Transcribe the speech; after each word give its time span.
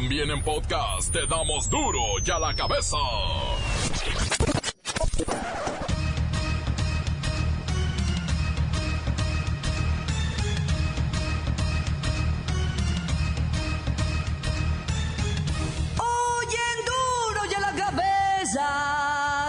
También 0.00 0.30
en 0.30 0.40
podcast 0.44 1.12
te 1.12 1.26
damos 1.26 1.68
duro 1.68 1.98
y 2.24 2.30
a 2.30 2.38
la 2.38 2.54
cabeza. 2.54 2.98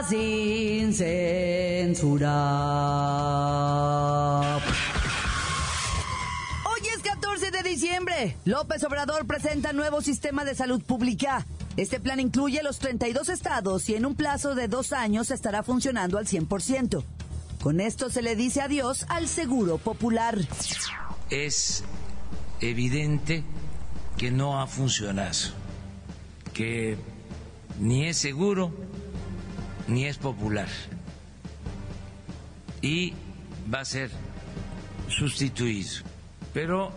Sin 0.10 0.92
censura. 0.96 2.40
López 8.46 8.84
Obrador 8.84 9.26
presenta 9.26 9.74
nuevo 9.74 10.02
sistema 10.02 10.46
de 10.46 10.56
salud 10.56 10.82
pública. 10.82 11.46
Este 11.78 12.00
plan 12.00 12.20
incluye 12.20 12.64
los 12.64 12.80
32 12.80 13.30
estados 13.30 13.90
y 13.90 13.96
en 13.96 14.06
un 14.06 14.16
plazo 14.16 14.56
de 14.56 14.68
dos 14.68 14.94
años 14.94 15.32
estará 15.32 15.64
funcionando 15.64 16.18
al 16.18 16.26
100%. 16.26 17.04
Con 17.62 17.80
esto 17.82 18.10
se 18.10 18.22
le 18.22 18.36
dice 18.36 18.62
adiós 18.62 19.06
al 19.10 19.28
seguro 19.28 19.78
popular. 19.78 20.38
Es 21.30 21.84
evidente 22.62 23.44
que 24.18 24.32
no 24.32 24.62
ha 24.62 24.68
funcionado, 24.68 25.50
que 26.54 26.98
ni 27.80 28.08
es 28.08 28.18
seguro 28.18 28.72
ni 29.88 30.06
es 30.06 30.18
popular 30.18 30.68
y 32.82 33.14
va 33.74 33.82
a 33.82 33.86
ser 33.86 34.10
sustituido. 35.08 36.04
Pero 36.54 36.92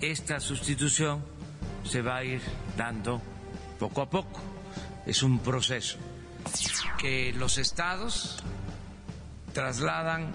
esta 0.00 0.40
sustitución 0.40 1.22
se 1.84 2.02
va 2.02 2.18
a 2.18 2.24
ir 2.24 2.40
dando 2.76 3.20
poco 3.78 4.02
a 4.02 4.10
poco. 4.10 4.40
Es 5.06 5.22
un 5.22 5.38
proceso 5.40 5.98
que 6.98 7.32
los 7.32 7.58
estados 7.58 8.42
trasladan 9.52 10.30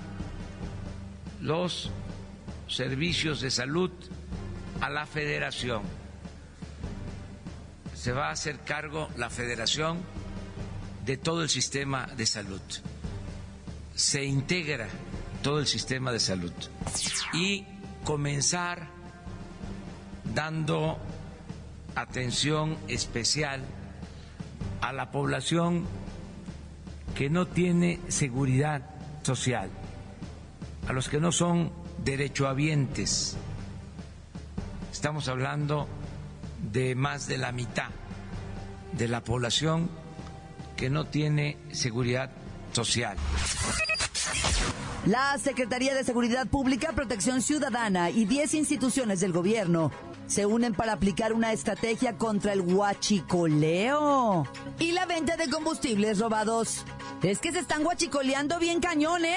los 1.41 1.91
servicios 2.67 3.41
de 3.41 3.51
salud 3.51 3.91
a 4.81 4.89
la 4.89 5.05
federación. 5.05 5.83
Se 7.93 8.11
va 8.11 8.29
a 8.29 8.31
hacer 8.31 8.59
cargo 8.59 9.09
la 9.17 9.29
federación 9.29 9.99
de 11.05 11.17
todo 11.17 11.43
el 11.43 11.49
sistema 11.49 12.07
de 12.17 12.25
salud. 12.25 12.61
Se 13.95 14.23
integra 14.23 14.87
todo 15.41 15.59
el 15.59 15.67
sistema 15.67 16.11
de 16.11 16.19
salud 16.19 16.51
y 17.33 17.65
comenzar 18.03 18.94
dando 20.35 20.99
atención 21.95 22.77
especial 22.89 23.61
a 24.81 24.91
la 24.91 25.09
población 25.09 25.85
que 27.15 27.29
no 27.29 27.47
tiene 27.47 28.01
seguridad 28.09 28.83
social, 29.23 29.69
a 30.87 30.93
los 30.93 31.07
que 31.07 31.21
no 31.21 31.31
son 31.31 31.71
derechohabientes. 32.03 33.37
Estamos 34.91 35.29
hablando 35.29 35.87
de 36.71 36.95
más 36.95 37.27
de 37.27 37.37
la 37.37 37.53
mitad 37.53 37.89
de 38.91 39.07
la 39.07 39.23
población 39.23 39.89
que 40.75 40.89
no 40.89 41.05
tiene 41.05 41.57
seguridad 41.71 42.29
social. 42.73 43.17
La 45.05 45.37
Secretaría 45.37 45.93
de 45.93 46.03
Seguridad 46.03 46.47
Pública, 46.47 46.91
Protección 46.93 47.43
Ciudadana 47.43 48.09
y 48.09 48.25
10 48.25 48.55
instituciones 48.55 49.19
del 49.19 49.33
gobierno 49.33 49.91
se 50.27 50.45
unen 50.45 50.73
para 50.73 50.93
aplicar 50.93 51.33
una 51.33 51.51
estrategia 51.53 52.17
contra 52.17 52.53
el 52.53 52.61
huachicoleo 52.61 54.45
y 54.79 54.91
la 54.91 55.05
venta 55.05 55.37
de 55.37 55.49
combustibles 55.49 56.19
robados. 56.19 56.85
Es 57.21 57.39
que 57.39 57.51
se 57.51 57.59
están 57.59 57.85
huachicoleando 57.85 58.59
bien 58.59 58.79
cañón, 58.79 59.25
¿eh? 59.25 59.35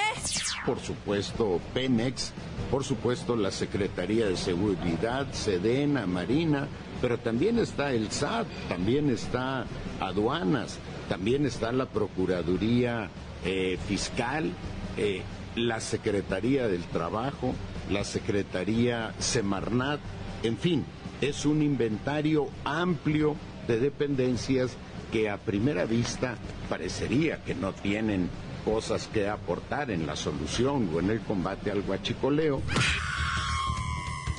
Por 0.67 0.81
supuesto, 0.81 1.61
Pemex, 1.73 2.33
por 2.71 2.85
supuesto, 2.85 3.37
la 3.37 3.51
Secretaría 3.51 4.27
de 4.27 4.37
Seguridad, 4.37 5.27
Sedena, 5.33 6.07
Marina, 6.07 6.69
pero 7.01 7.19
también 7.19 7.59
está 7.59 7.93
el 7.93 8.11
SAT, 8.11 8.47
también 8.69 9.09
está 9.09 9.65
aduanas, 10.01 10.79
también 11.09 11.47
está 11.47 11.73
la 11.73 11.87
Procuraduría 11.87 13.09
eh, 13.45 13.79
Fiscal, 13.89 14.53
eh, 14.97 15.23
la 15.55 15.81
Secretaría 15.81 16.69
del 16.69 16.85
Trabajo, 16.85 17.55
la 17.91 18.05
Secretaría 18.05 19.15
Semarnat, 19.19 20.01
en 20.43 20.57
fin, 20.57 20.85
es 21.21 21.45
un 21.45 21.63
inventario 21.63 22.49
amplio 22.65 23.37
de 23.67 23.79
dependencias 23.81 24.73
que 25.13 25.31
a 25.31 25.39
primera 25.39 25.85
vista 25.85 26.37
parecería 26.69 27.43
que 27.45 27.55
no 27.55 27.73
tienen 27.73 28.31
cosas 28.65 29.09
que 29.09 29.29
aportar 29.29 29.91
en 29.91 30.07
la 30.07 30.17
solución 30.17 30.91
o 30.95 31.01
en 31.01 31.11
el 31.11 31.21
combate 31.21 31.71
al 31.71 31.83
guachicoleo. 31.83 32.63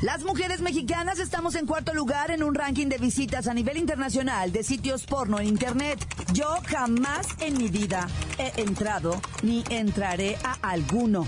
Las 0.02 0.24
mujeres 0.24 0.62
mexicanas 0.62 1.20
estamos 1.20 1.56
en 1.56 1.66
cuarto 1.66 1.94
lugar 1.94 2.32
en 2.32 2.42
un 2.42 2.56
ranking 2.56 2.88
de 2.88 2.98
visitas 2.98 3.48
a 3.48 3.54
nivel 3.54 3.76
internacional 3.76 4.54
de 4.54 4.64
sitios 4.64 5.06
porno 5.06 5.40
en 5.40 5.48
Internet. 5.48 6.00
Yo 6.32 6.48
jamás 6.68 7.28
en 7.42 7.58
mi 7.58 7.68
vida 7.68 8.08
he 8.38 8.62
entrado 8.62 9.20
ni 9.44 9.66
entraré 9.70 10.38
a 10.44 10.54
alguno. 10.62 11.28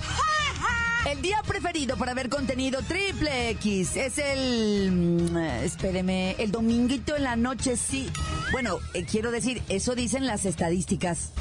El 1.09 1.22
día 1.22 1.41
preferido 1.45 1.97
para 1.97 2.13
ver 2.13 2.29
contenido 2.29 2.81
triple 2.84 3.50
X 3.51 3.95
es 3.95 4.17
el... 4.19 4.91
mm, 4.91 5.38
Espéreme, 5.63 6.35
el 6.38 6.51
dominguito 6.51 7.16
en 7.16 7.23
la 7.23 7.35
noche, 7.35 7.75
sí. 7.75 8.09
Bueno, 8.51 8.78
eh, 8.94 9.06
quiero 9.09 9.31
decir, 9.31 9.63
eso 9.67 9.95
dicen 9.95 10.28
las 10.28 10.45
estadísticas. 10.45 11.31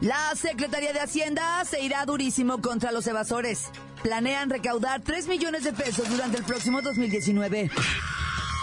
La 0.00 0.32
Secretaría 0.36 0.92
de 0.92 1.00
Hacienda 1.00 1.64
se 1.64 1.82
irá 1.82 2.06
durísimo 2.06 2.60
contra 2.60 2.92
los 2.92 3.06
evasores. 3.08 3.64
Planean 4.04 4.48
recaudar 4.50 5.00
3 5.02 5.26
millones 5.26 5.64
de 5.64 5.72
pesos 5.72 6.08
durante 6.08 6.38
el 6.38 6.44
próximo 6.44 6.80
2019. 6.80 7.70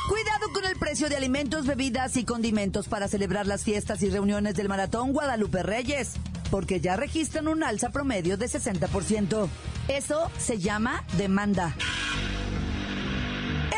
Cuidado 0.08 0.54
con 0.54 0.64
el 0.64 0.78
precio 0.78 1.10
de 1.10 1.18
alimentos, 1.18 1.66
bebidas 1.66 2.16
y 2.16 2.24
condimentos 2.24 2.88
para 2.88 3.10
celebrar 3.10 3.46
las 3.46 3.64
fiestas 3.64 4.02
y 4.04 4.10
reuniones 4.10 4.56
del 4.56 4.70
Maratón 4.70 5.12
Guadalupe 5.12 5.64
Reyes, 5.64 6.14
porque 6.52 6.80
ya 6.80 6.96
registran 6.96 7.48
un 7.48 7.64
alza 7.64 7.90
promedio 7.90 8.38
de 8.38 8.48
60%. 8.48 9.48
Eso 9.88 10.32
se 10.38 10.58
llama 10.60 11.04
demanda. 11.18 11.76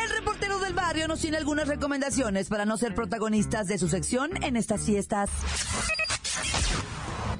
El 0.02 0.10
reportero 0.10 0.58
del 0.60 0.74
barrio 0.74 1.08
nos 1.08 1.20
tiene 1.20 1.36
algunas 1.36 1.68
recomendaciones 1.68 2.48
para 2.48 2.64
no 2.64 2.76
ser 2.76 2.94
protagonistas 2.94 3.66
de 3.66 3.78
su 3.78 3.88
sección 3.88 4.30
en 4.42 4.56
estas 4.56 4.82
fiestas. 4.82 5.30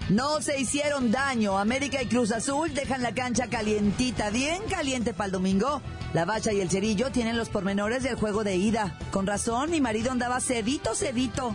No 0.09 0.41
se 0.41 0.59
hicieron 0.59 1.11
daño. 1.11 1.59
América 1.59 2.03
y 2.03 2.07
Cruz 2.07 2.33
Azul 2.33 2.73
dejan 2.73 3.03
la 3.03 3.15
cancha 3.15 3.49
calientita, 3.49 4.31
bien 4.31 4.63
caliente 4.71 5.13
para 5.13 5.27
el 5.27 5.33
domingo. 5.33 5.83
La 6.15 6.25
Bacha 6.25 6.51
y 6.53 6.61
el 6.61 6.71
Cerillo 6.71 7.11
tienen 7.11 7.37
los 7.37 7.51
pormenores 7.51 8.03
del 8.03 8.15
juego 8.15 8.43
de 8.43 8.57
ida. 8.57 8.99
Con 9.11 9.27
razón, 9.27 9.71
mi 9.71 9.83
marido 9.83 10.11
andaba 10.11 10.41
cedito, 10.41 10.95
cedito. 10.95 11.55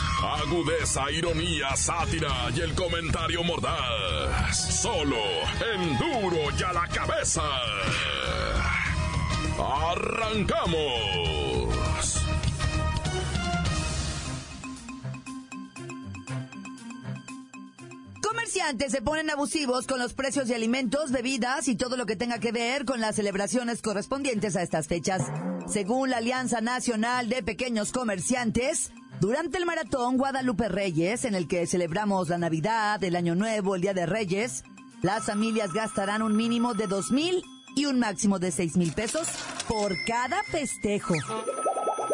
Agudeza, 0.23 1.11
ironía, 1.11 1.75
sátira 1.75 2.49
y 2.55 2.59
el 2.61 2.75
comentario 2.75 3.43
mordaz. 3.43 4.55
Solo 4.81 5.17
en 5.73 5.97
duro 5.97 6.37
y 6.57 6.63
a 6.63 6.73
la 6.73 6.87
cabeza. 6.87 7.41
¡Arrancamos! 9.57 11.01
Comerciantes 18.21 18.91
se 18.91 19.01
ponen 19.01 19.29
abusivos 19.31 19.87
con 19.87 19.97
los 19.97 20.13
precios 20.13 20.47
de 20.47 20.53
alimentos, 20.55 21.11
bebidas 21.11 21.67
y 21.67 21.75
todo 21.75 21.97
lo 21.97 22.05
que 22.05 22.15
tenga 22.15 22.37
que 22.37 22.51
ver 22.51 22.85
con 22.85 23.01
las 23.01 23.15
celebraciones 23.15 23.81
correspondientes 23.81 24.55
a 24.55 24.61
estas 24.61 24.87
fechas. 24.87 25.23
Según 25.67 26.11
la 26.11 26.17
Alianza 26.17 26.61
Nacional 26.61 27.27
de 27.27 27.41
Pequeños 27.41 27.91
Comerciantes, 27.91 28.91
durante 29.21 29.59
el 29.59 29.67
maratón 29.67 30.17
Guadalupe 30.17 30.67
Reyes, 30.67 31.25
en 31.25 31.35
el 31.35 31.47
que 31.47 31.67
celebramos 31.67 32.27
la 32.29 32.39
Navidad, 32.39 33.03
el 33.03 33.15
Año 33.15 33.35
Nuevo, 33.35 33.75
el 33.75 33.81
Día 33.81 33.93
de 33.93 34.07
Reyes, 34.07 34.63
las 35.03 35.25
familias 35.25 35.71
gastarán 35.73 36.23
un 36.23 36.35
mínimo 36.35 36.73
de 36.73 36.87
dos 36.87 37.11
mil 37.11 37.43
y 37.75 37.85
un 37.85 37.99
máximo 37.99 38.39
de 38.39 38.51
seis 38.51 38.77
mil 38.77 38.93
pesos 38.93 39.27
por 39.67 39.93
cada 40.07 40.41
festejo. 40.41 41.13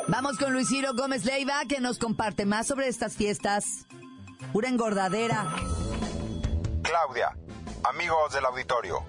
Vamos 0.09 0.37
con 0.37 0.51
Luis 0.51 0.67
Gómez 0.95 1.23
Leiva, 1.23 1.61
que 1.69 1.79
nos 1.79 1.97
comparte 1.97 2.45
más 2.45 2.67
sobre 2.67 2.89
estas 2.89 3.15
fiestas. 3.15 3.85
Pura 4.51 4.67
engordadera. 4.67 5.45
Claudia, 6.81 7.37
amigos 7.85 8.33
del 8.33 8.43
auditorio, 8.43 8.99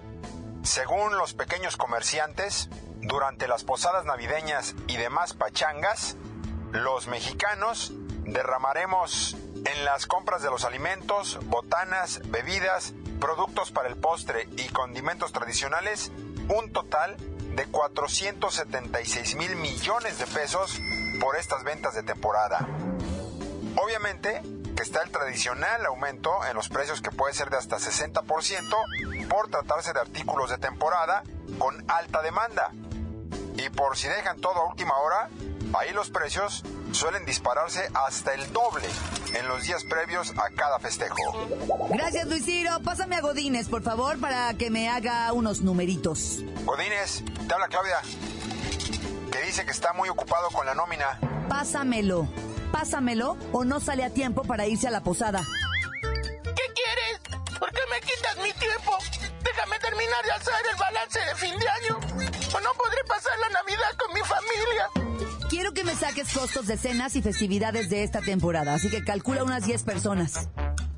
según 0.62 1.18
los 1.18 1.34
pequeños 1.34 1.76
comerciantes, 1.76 2.70
durante 3.02 3.48
las 3.48 3.64
posadas 3.64 4.04
navideñas 4.04 4.76
y 4.86 4.96
demás 4.96 5.34
pachangas, 5.34 6.16
los 6.72 7.06
mexicanos 7.06 7.92
derramaremos 8.24 9.36
en 9.64 9.84
las 9.84 10.06
compras 10.06 10.42
de 10.42 10.50
los 10.50 10.64
alimentos, 10.64 11.38
botanas, 11.44 12.20
bebidas, 12.26 12.92
productos 13.20 13.70
para 13.70 13.88
el 13.88 13.96
postre 13.96 14.48
y 14.56 14.68
condimentos 14.68 15.32
tradicionales 15.32 16.12
un 16.48 16.72
total 16.72 17.16
de 17.54 17.66
476 17.66 19.34
mil 19.34 19.56
millones 19.56 20.18
de 20.18 20.26
pesos 20.26 20.78
por 21.20 21.36
estas 21.36 21.64
ventas 21.64 21.94
de 21.94 22.02
temporada. 22.02 22.66
Obviamente 23.76 24.42
que 24.76 24.82
está 24.84 25.02
el 25.02 25.10
tradicional 25.10 25.84
aumento 25.86 26.30
en 26.48 26.54
los 26.54 26.68
precios 26.68 27.02
que 27.02 27.10
puede 27.10 27.34
ser 27.34 27.50
de 27.50 27.56
hasta 27.56 27.78
60% 27.78 29.28
por 29.28 29.48
tratarse 29.48 29.92
de 29.92 29.98
artículos 29.98 30.50
de 30.50 30.58
temporada 30.58 31.24
con 31.58 31.84
alta 31.90 32.22
demanda. 32.22 32.70
Y 33.56 33.70
por 33.70 33.96
si 33.96 34.06
dejan 34.06 34.40
todo 34.40 34.54
a 34.54 34.68
última 34.68 34.96
hora, 34.98 35.28
ahí 35.74 35.92
los 35.92 36.10
precios 36.10 36.62
suelen 36.92 37.24
dispararse 37.24 37.88
hasta 37.94 38.34
el 38.34 38.52
doble 38.52 38.86
en 39.34 39.48
los 39.48 39.64
días 39.64 39.84
previos 39.84 40.32
a 40.38 40.50
cada 40.50 40.78
festejo. 40.78 41.16
Gracias, 41.90 42.26
Luis 42.26 42.44
Ciro. 42.44 42.80
Pásame 42.84 43.16
a 43.16 43.20
Godínez, 43.20 43.68
por 43.68 43.82
favor, 43.82 44.18
para 44.18 44.54
que 44.54 44.70
me 44.70 44.88
haga 44.88 45.32
unos 45.32 45.60
numeritos. 45.60 46.40
Godínez, 46.64 47.22
te 47.46 47.54
habla 47.54 47.68
Claudia, 47.68 48.00
que 49.30 49.42
dice 49.42 49.64
que 49.64 49.72
está 49.72 49.92
muy 49.92 50.08
ocupado 50.08 50.48
con 50.50 50.66
la 50.66 50.74
nómina. 50.74 51.18
Pásamelo. 51.48 52.28
Pásamelo 52.72 53.36
o 53.52 53.64
no 53.64 53.80
sale 53.80 54.04
a 54.04 54.10
tiempo 54.10 54.44
para 54.44 54.66
irse 54.66 54.88
a 54.88 54.90
la 54.90 55.02
posada. 55.02 55.42
¿Qué 56.02 56.72
quieres? 56.74 57.58
¿Por 57.58 57.70
qué 57.72 57.80
me 57.90 58.00
quitas 58.00 58.36
mi 58.36 58.52
tiempo? 58.52 58.96
Déjame 59.42 59.78
terminar 59.78 60.24
de 60.24 60.32
hacer 60.32 60.54
el 60.70 60.76
balance 60.78 61.18
de 61.18 61.34
fin 61.34 61.58
de 61.58 61.68
año. 61.68 61.98
O 62.54 62.60
no 62.60 62.74
podré 62.74 63.02
pasar 63.08 63.32
la 63.38 63.48
Navidad 63.48 63.96
con 63.98 64.14
mi 64.14 64.20
familia. 64.20 65.07
Quiero 65.58 65.74
que 65.74 65.82
me 65.82 65.96
saques 65.96 66.32
costos 66.32 66.68
de 66.68 66.76
cenas 66.76 67.16
y 67.16 67.20
festividades 67.20 67.90
de 67.90 68.04
esta 68.04 68.20
temporada, 68.20 68.74
así 68.74 68.88
que 68.88 69.02
calcula 69.02 69.42
unas 69.42 69.66
10 69.66 69.82
personas. 69.82 70.48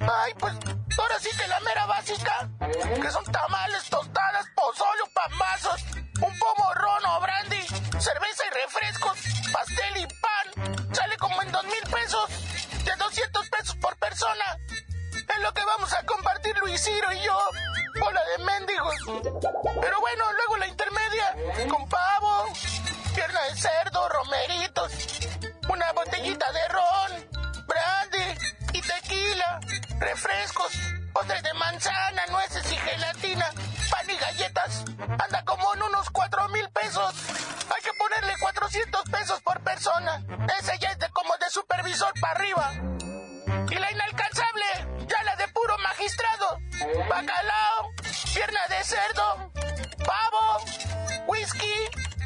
Ay, 0.00 0.34
pues 0.38 0.52
ahora 0.98 1.14
sí 1.18 1.30
que 1.34 1.48
la 1.48 1.60
mera 1.60 1.86
básica, 1.86 2.50
que 3.00 3.10
son 3.10 3.24
tamales, 3.24 3.88
tostadas, 3.88 4.46
pozolio, 4.54 5.08
pambazos, 5.14 5.82
un 5.96 6.38
pomo 6.38 6.74
ron 6.74 7.06
o 7.06 7.20
brandy, 7.22 7.62
cerveza 7.98 8.42
y 8.50 8.54
refrescos, 8.66 9.18
pastel 9.50 9.96
y 9.96 10.06
pan. 10.20 10.94
Sale 10.94 11.16
como 11.16 11.40
en 11.40 11.52
dos 11.52 11.64
mil 11.64 11.82
pesos, 11.90 12.28
de 12.84 12.92
200 12.98 13.48
pesos 13.48 13.76
por 13.76 13.96
persona. 13.96 14.44
Es 14.76 15.42
lo 15.42 15.54
que 15.54 15.64
vamos 15.64 15.90
a 15.94 16.04
compartir 16.04 16.54
Luis 16.58 16.84
Ciro 16.84 17.10
y 17.14 17.24
yo. 17.24 17.38
Bola 17.98 18.20
de 18.36 18.44
mendigos. 18.44 18.94
Pero 19.80 20.00
bueno, 20.00 20.24
luego 20.34 20.56
la 20.58 20.66
intermedia, 20.66 21.66
con 21.66 21.88
pavo, 21.88 22.44
pierna 23.14 23.42
de 23.44 23.56
cerdo, 23.56 24.08
romeritos, 24.08 24.92
una 25.68 25.92
botellita 25.92 26.52
de 26.52 26.68
ron, 26.68 27.66
brandy 27.66 28.38
y 28.72 28.80
tequila, 28.80 29.60
refrescos, 29.98 30.72
postres 31.12 31.42
de 31.42 31.54
manzana, 31.54 32.26
nueces 32.30 32.70
y 32.72 32.76
gelatina, 32.76 33.46
pan 33.90 34.10
y 34.10 34.16
galletas. 34.16 34.84
Anda 34.98 35.44
como 35.44 35.74
en 35.74 35.82
unos 35.82 36.10
cuatro 36.10 36.48
mil 36.48 36.68
pesos. 36.70 37.14
Hay 37.74 37.82
que 37.82 37.92
ponerle 37.98 38.34
400 38.40 39.02
pesos 39.10 39.40
por 39.42 39.60
persona. 39.62 40.24
Ese 40.58 40.78
ya 40.78 40.90
es 40.90 40.98
de 40.98 41.08
como 41.10 41.36
de 41.38 41.50
supervisor 41.50 42.12
para 42.20 42.34
arriba. 42.34 42.72
Y 43.70 43.74
la 43.74 43.92
inalcanzable, 43.92 45.06
ya 45.06 45.22
la 45.24 45.36
de 45.36 45.48
puro 45.48 45.76
magistrado. 45.78 46.58
Bacalao, 47.08 47.92
pierna 48.34 48.60
de 48.68 48.84
cerdo, 48.84 49.52
pavo, 50.04 50.64
whisky, 51.26 51.72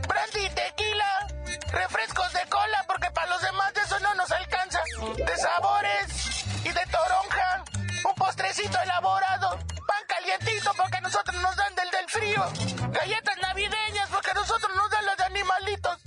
brandy 0.07 0.49
tequila, 0.51 1.27
refrescos 1.73 2.33
de 2.33 2.41
cola, 2.49 2.85
porque 2.87 3.11
para 3.11 3.31
los 3.31 3.43
demás 3.43 3.75
de 3.75 3.81
eso 3.83 3.99
no 4.01 4.15
nos 4.15 4.31
alcanza. 4.31 4.81
De 5.17 5.37
sabores 5.37 6.45
y 6.65 6.69
de 6.71 6.87
toronja, 6.87 7.65
un 8.09 8.15
postrecito 8.15 8.79
elaborado, 8.81 9.59
pan 9.87 10.05
calientito 10.09 10.73
porque 10.77 10.97
a 10.99 11.01
nosotros 11.01 11.41
nos 11.43 11.57
dan 11.57 11.75
del 11.75 11.91
del 11.91 12.09
frío, 12.09 12.45
galletas 12.91 13.37
navideñas 13.43 14.09
porque 14.11 14.31
a 14.31 14.35
nosotros 14.35 14.71
nos 14.77 14.91
dan 14.91 15.07
las 15.07 15.17
de 15.17 15.25
animalitos, 15.25 15.99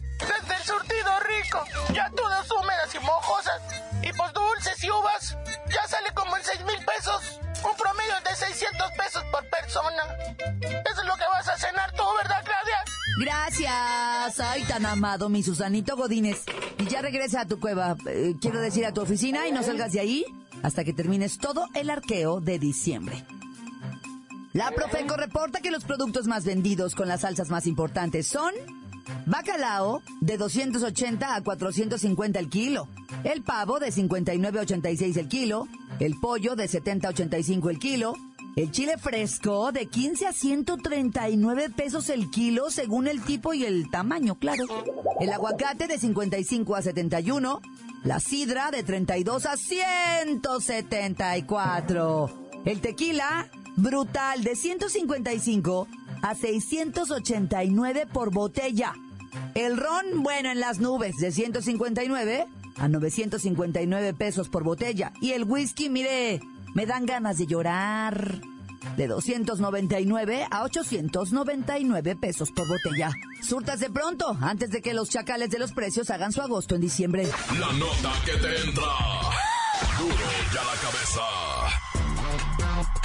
tan 14.77 14.85
amado, 14.85 15.27
mi 15.27 15.41
Susanito 15.41 15.95
Godínez. 15.95 16.43
Y 16.77 16.85
ya 16.85 17.01
regresa 17.01 17.41
a 17.41 17.47
tu 17.47 17.59
cueva, 17.59 17.95
eh, 18.07 18.35
quiero 18.39 18.61
decir, 18.61 18.85
a 18.85 18.93
tu 18.93 19.01
oficina 19.01 19.47
y 19.47 19.51
no 19.51 19.63
salgas 19.63 19.91
de 19.91 19.99
ahí 19.99 20.23
hasta 20.61 20.83
que 20.83 20.93
termines 20.93 21.39
todo 21.39 21.65
el 21.73 21.89
arqueo 21.89 22.41
de 22.41 22.59
diciembre. 22.59 23.25
La 24.53 24.69
Profeco 24.71 25.17
reporta 25.17 25.61
que 25.61 25.71
los 25.71 25.83
productos 25.83 26.27
más 26.27 26.45
vendidos 26.45 26.93
con 26.93 27.07
las 27.07 27.21
salsas 27.21 27.49
más 27.49 27.65
importantes 27.65 28.27
son 28.27 28.53
bacalao 29.25 30.03
de 30.21 30.37
280 30.37 31.35
a 31.35 31.43
450 31.43 32.37
el 32.37 32.49
kilo, 32.49 32.87
el 33.23 33.41
pavo 33.41 33.79
de 33.79 33.91
59 33.91 34.59
a 34.59 34.61
86 34.61 35.17
el 35.17 35.27
kilo, 35.27 35.67
el 35.99 36.19
pollo 36.19 36.55
de 36.55 36.67
70 36.67 37.07
a 37.07 37.11
85 37.11 37.69
el 37.71 37.79
kilo, 37.79 38.13
el 38.57 38.71
chile 38.71 38.97
fresco 38.97 39.71
de 39.71 39.85
15 39.85 40.25
a 40.25 40.33
139 40.33 41.69
pesos 41.69 42.09
el 42.09 42.31
kilo 42.31 42.71
según 42.71 43.07
el 43.07 43.21
tipo 43.21 43.53
y 43.53 43.65
el 43.65 43.91
tamaño, 43.91 44.39
claro. 44.39 44.65
El 45.19 45.31
aguacate 45.31 45.85
de 45.85 45.99
55 45.99 46.75
a 46.75 46.81
71, 46.81 47.61
la 48.03 48.19
sidra 48.19 48.71
de 48.71 48.81
32 48.81 49.45
a 49.45 49.57
174. 49.57 52.31
El 52.65 52.81
tequila 52.81 53.47
brutal 53.75 54.43
de 54.43 54.55
155 54.55 55.87
a 56.23 56.33
689 56.33 58.07
por 58.11 58.33
botella. 58.33 58.95
El 59.53 59.77
ron, 59.77 60.23
bueno, 60.23 60.49
en 60.49 60.59
las 60.59 60.79
nubes, 60.79 61.15
de 61.17 61.31
159 61.31 62.47
a 62.75 62.87
959 62.87 64.15
pesos 64.15 64.49
por 64.49 64.63
botella. 64.63 65.13
Y 65.21 65.33
el 65.33 65.43
whisky, 65.43 65.89
mire, 65.89 66.41
me 66.77 66.85
dan 66.85 67.07
ganas 67.07 67.39
de 67.39 67.47
llorar. 67.47 68.39
De 68.97 69.07
299 69.07 70.45
a 70.51 70.61
899 70.61 72.15
pesos 72.17 72.51
por 72.51 72.67
botella. 72.67 73.09
Surtas 73.41 73.79
de 73.79 73.89
pronto, 73.89 74.37
antes 74.41 74.69
de 74.69 74.83
que 74.83 74.93
los 74.93 75.09
chacales 75.09 75.49
de 75.49 75.57
los 75.57 75.71
precios 75.71 76.11
hagan 76.11 76.31
su 76.31 76.39
agosto 76.39 76.75
en 76.75 76.81
diciembre. 76.81 77.27
La 77.59 77.73
nota 77.73 78.13
que 78.23 78.33
te 78.33 78.61
entra. 78.61 78.83
Duro 79.97 80.15
ya 80.53 80.63
la 80.63 80.75
cabeza. 80.83 81.21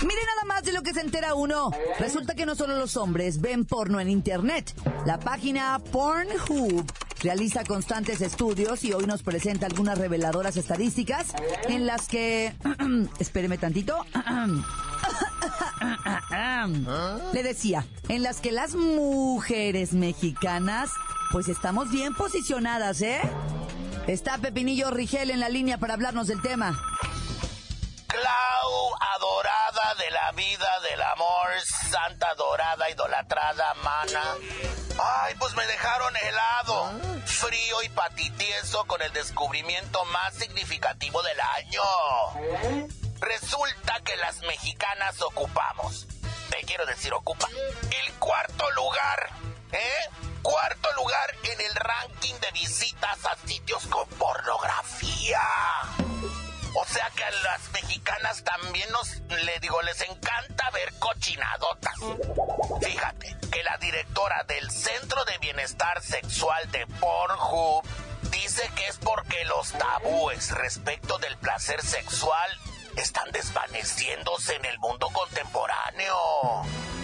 Mire 0.03 0.21
nada 0.27 0.45
más 0.47 0.65
de 0.65 0.73
lo 0.73 0.83
que 0.83 0.93
se 0.93 1.01
entera 1.01 1.35
uno. 1.35 1.71
Resulta 1.99 2.35
que 2.35 2.45
no 2.45 2.55
solo 2.55 2.77
los 2.77 2.99
hombres 2.99 3.41
ven 3.41 3.65
porno 3.65 4.01
en 4.01 4.11
Internet. 4.11 4.75
La 5.07 5.19
página 5.19 5.79
Pornhub 5.79 6.85
realiza 7.23 7.65
constantes 7.65 8.21
estudios 8.21 8.85
y 8.85 8.93
hoy 8.93 9.07
nos 9.07 9.23
presenta 9.23 9.67
algunas 9.67 9.99
reveladoras 9.99 10.57
estadísticas 10.57 11.27
en 11.69 11.87
las 11.87 12.09
que... 12.09 12.55
espéreme 13.19 13.59
tantito. 13.59 14.05
Le 17.33 17.43
decía, 17.43 17.87
en 18.09 18.23
las 18.23 18.41
que 18.41 18.53
las 18.53 18.75
mujeres 18.75 19.93
mexicanas 19.93 20.91
pues 21.33 21.49
estamos 21.49 21.91
bien 21.91 22.15
posicionadas, 22.15 23.01
¿eh? 23.01 23.21
Está 24.07 24.37
Pepinillo 24.37 24.91
Rigel 24.91 25.31
en 25.31 25.41
la 25.41 25.49
línea 25.49 25.79
para 25.79 25.95
hablarnos 25.95 26.27
del 26.27 26.43
tema. 26.43 26.79
Clau, 28.07 28.95
adorada 29.17 29.95
de 29.95 30.11
la 30.11 30.33
vida, 30.33 30.69
del 30.91 31.01
amor, 31.01 31.49
santa 31.91 32.35
dorada, 32.35 32.91
idolatrada, 32.91 33.73
mana. 33.83 34.37
Ay, 34.99 35.35
pues 35.39 35.55
me 35.55 35.67
dejaron 35.67 36.15
helado, 36.17 36.93
frío 37.25 37.83
y 37.83 37.89
patitieso 37.89 38.85
con 38.87 39.01
el 39.03 39.13
descubrimiento 39.13 40.05
más 40.07 40.35
significativo 40.35 41.23
del 41.23 41.41
año. 41.41 41.83
Resulta 43.21 44.01
que 44.05 44.17
las 44.17 44.41
mexicanas 44.43 45.21
ocupamos, 45.23 46.07
te 46.51 46.59
quiero 46.67 46.85
decir 46.87 47.15
ocupa, 47.15 47.49
el 47.91 48.13
cuarto 48.15 48.71
lugar, 48.73 49.31
¿eh? 49.73 50.11
Cuarto 50.43 50.93
lugar 50.95 51.35
en 51.45 51.61
el 51.61 51.75
ranking 51.75 52.35
de 52.35 52.51
visitas 52.51 53.25
a 53.25 53.37
sitios 53.47 53.87
con 53.87 54.09
pornografía. 54.11 55.41
O 56.75 56.85
sea 56.87 57.11
que 57.15 57.23
a 57.23 57.31
las 57.31 57.71
mexicanas 57.73 58.43
también 58.43 58.91
nos, 58.91 59.09
le 59.45 59.61
digo, 59.61 59.81
les 59.83 60.01
encanta 60.01 60.71
ver 60.71 60.93
cochinadotas. 60.99 61.95
Fíjate 62.81 63.32
que 63.53 63.63
la 63.63 63.77
directora 63.77 64.45
del 64.49 64.71
Centro 64.71 65.25
de 65.27 65.39
Bienestar 65.39 66.03
Sexual 66.03 66.71
de 66.73 66.87
Pornhub 66.87 67.85
dice 68.31 68.63
es 68.93 68.99
porque 68.99 69.45
los 69.45 69.73
tabúes 69.73 70.51
respecto 70.51 71.19
del 71.19 71.37
placer 71.39 71.81
sexual 71.83 72.51
están 72.97 73.31
desvaneciéndose 73.33 74.57
en 74.57 74.65
el 74.65 74.79
mundo 74.79 75.09
contemporáneo. 75.13 76.17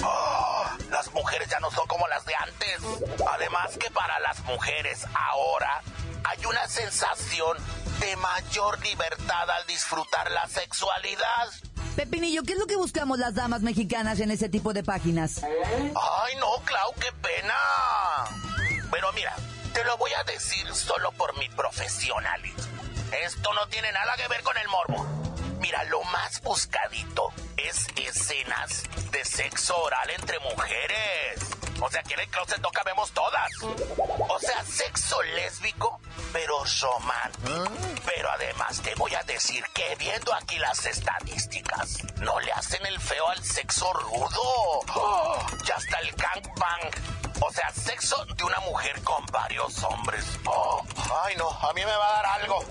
Ah, 0.02 0.76
las 0.90 1.12
mujeres 1.12 1.48
ya 1.48 1.60
no 1.60 1.70
son 1.70 1.86
como 1.86 2.06
las 2.08 2.24
de 2.24 2.34
antes. 2.34 2.80
Además 3.30 3.76
que 3.78 3.90
para 3.90 4.18
las 4.20 4.40
mujeres 4.44 5.06
ahora 5.14 5.82
hay 6.24 6.44
una 6.46 6.66
sensación 6.68 7.56
de 8.00 8.16
mayor 8.16 8.80
libertad 8.80 9.50
al 9.50 9.66
disfrutar 9.66 10.30
la 10.30 10.46
sexualidad. 10.48 11.48
Pepinillo, 11.98 12.44
¿qué 12.44 12.52
es 12.52 12.58
lo 12.60 12.68
que 12.68 12.76
buscamos 12.76 13.18
las 13.18 13.34
damas 13.34 13.62
mexicanas 13.62 14.20
en 14.20 14.30
ese 14.30 14.48
tipo 14.48 14.72
de 14.72 14.84
páginas? 14.84 15.42
Ay, 15.42 16.36
no, 16.38 16.64
Clau, 16.64 16.94
qué 16.94 17.08
pena. 17.20 17.54
Pero 18.88 19.12
mira, 19.14 19.34
te 19.74 19.82
lo 19.82 19.96
voy 19.96 20.12
a 20.12 20.22
decir 20.22 20.72
solo 20.72 21.10
por 21.10 21.36
mi 21.40 21.48
profesionalismo. 21.48 22.82
Esto 23.24 23.52
no 23.52 23.66
tiene 23.66 23.90
nada 23.90 24.14
que 24.16 24.28
ver 24.28 24.44
con 24.44 24.56
el 24.58 24.68
morbo. 24.68 25.04
Mira, 25.60 25.82
lo 25.86 26.04
más 26.04 26.40
buscadito 26.42 27.32
es 27.56 27.88
escenas 27.96 28.84
de 29.10 29.24
sexo 29.24 29.76
oral 29.82 30.08
entre 30.10 30.38
mujeres. 30.38 31.40
O 31.80 31.90
sea, 31.90 32.02
que 32.02 32.14
en 32.14 32.20
el 32.20 32.28
closet 32.28 32.60
no 32.60 32.70
cabemos 32.70 33.10
todas. 33.12 33.50
O 34.28 34.38
sea, 34.40 34.64
sexo 34.64 35.22
lésbico, 35.22 36.00
pero 36.32 36.64
román. 36.80 37.32
Pero 38.04 38.30
además 38.30 38.80
te 38.82 38.94
voy 38.96 39.14
a 39.14 39.22
decir 39.22 39.64
que 39.74 39.94
viendo 39.96 40.32
aquí 40.34 40.58
las 40.58 40.84
estadísticas, 40.86 42.02
no 42.16 42.38
le 42.40 42.52
hacen 42.52 42.84
el 42.86 42.98
feo 43.00 43.28
al 43.28 43.42
sexo 43.44 43.92
rudo. 43.92 44.80
¡Oh! 44.94 45.46
ya 45.64 45.74
está 45.74 45.98
el 46.00 46.12
gangbang. 46.12 47.17
O 47.40 47.52
sea, 47.52 47.70
sexo 47.72 48.24
de 48.36 48.44
una 48.44 48.58
mujer 48.60 49.00
con 49.02 49.24
varios 49.26 49.82
hombres. 49.84 50.24
Oh, 50.44 50.82
ay 51.26 51.36
no, 51.36 51.48
a 51.48 51.72
mí 51.72 51.80
me 51.80 51.86
va 51.86 52.08
a 52.08 52.22
dar 52.22 52.26
algo. 52.40 52.64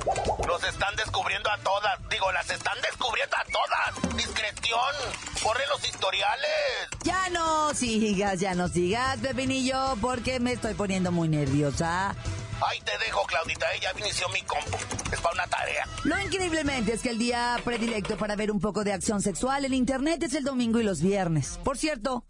Los 0.47 0.63
están 0.63 0.95
descubriendo 0.95 1.49
a 1.49 1.57
todas. 1.59 2.09
Digo, 2.09 2.31
las 2.31 2.49
están 2.49 2.77
descubriendo 2.81 3.35
a 3.37 3.43
todas. 3.45 4.15
Discreción. 4.17 4.95
Corre 5.41 5.63
los 5.69 5.87
historiales. 5.87 6.49
Ya 7.03 7.29
no 7.29 7.73
sigas, 7.73 8.39
ya 8.39 8.53
no 8.55 8.67
sigas, 8.67 9.17
Pepinillo, 9.19 9.95
porque 10.01 10.39
me 10.39 10.53
estoy 10.53 10.73
poniendo 10.73 11.11
muy 11.11 11.29
nerviosa. 11.29 12.15
Ay, 12.59 12.79
te 12.81 12.91
dejo, 12.97 13.23
Claudita. 13.25 13.65
Ella 13.73 13.91
inició 13.97 14.27
mi 14.29 14.41
compu. 14.41 14.77
Es 15.11 15.21
para 15.21 15.33
una 15.35 15.47
tarea. 15.47 15.87
Lo 16.03 16.19
increíblemente 16.19 16.93
es 16.93 17.01
que 17.01 17.09
el 17.11 17.19
día 17.19 17.59
predilecto 17.63 18.17
para 18.17 18.35
ver 18.35 18.51
un 18.51 18.59
poco 18.59 18.83
de 18.83 18.93
acción 18.93 19.21
sexual 19.21 19.65
en 19.65 19.73
internet 19.73 20.23
es 20.23 20.33
el 20.33 20.43
domingo 20.43 20.79
y 20.79 20.83
los 20.83 21.01
viernes. 21.01 21.59
Por 21.63 21.77
cierto, 21.77 22.25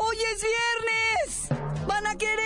¡Hoy 0.00 0.16
es 0.34 0.42
viernes! 0.42 1.86
¡Van 1.86 2.06
a 2.06 2.16
querer! 2.16 2.42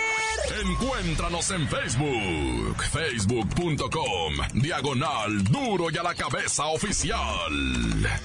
Encuéntranos 0.65 1.51
en 1.51 1.67
Facebook, 1.67 2.83
facebook.com, 2.91 4.33
diagonal 4.53 5.43
duro 5.45 5.89
y 5.91 5.97
a 5.97 6.03
la 6.03 6.15
cabeza 6.15 6.65
oficial. 6.65 8.19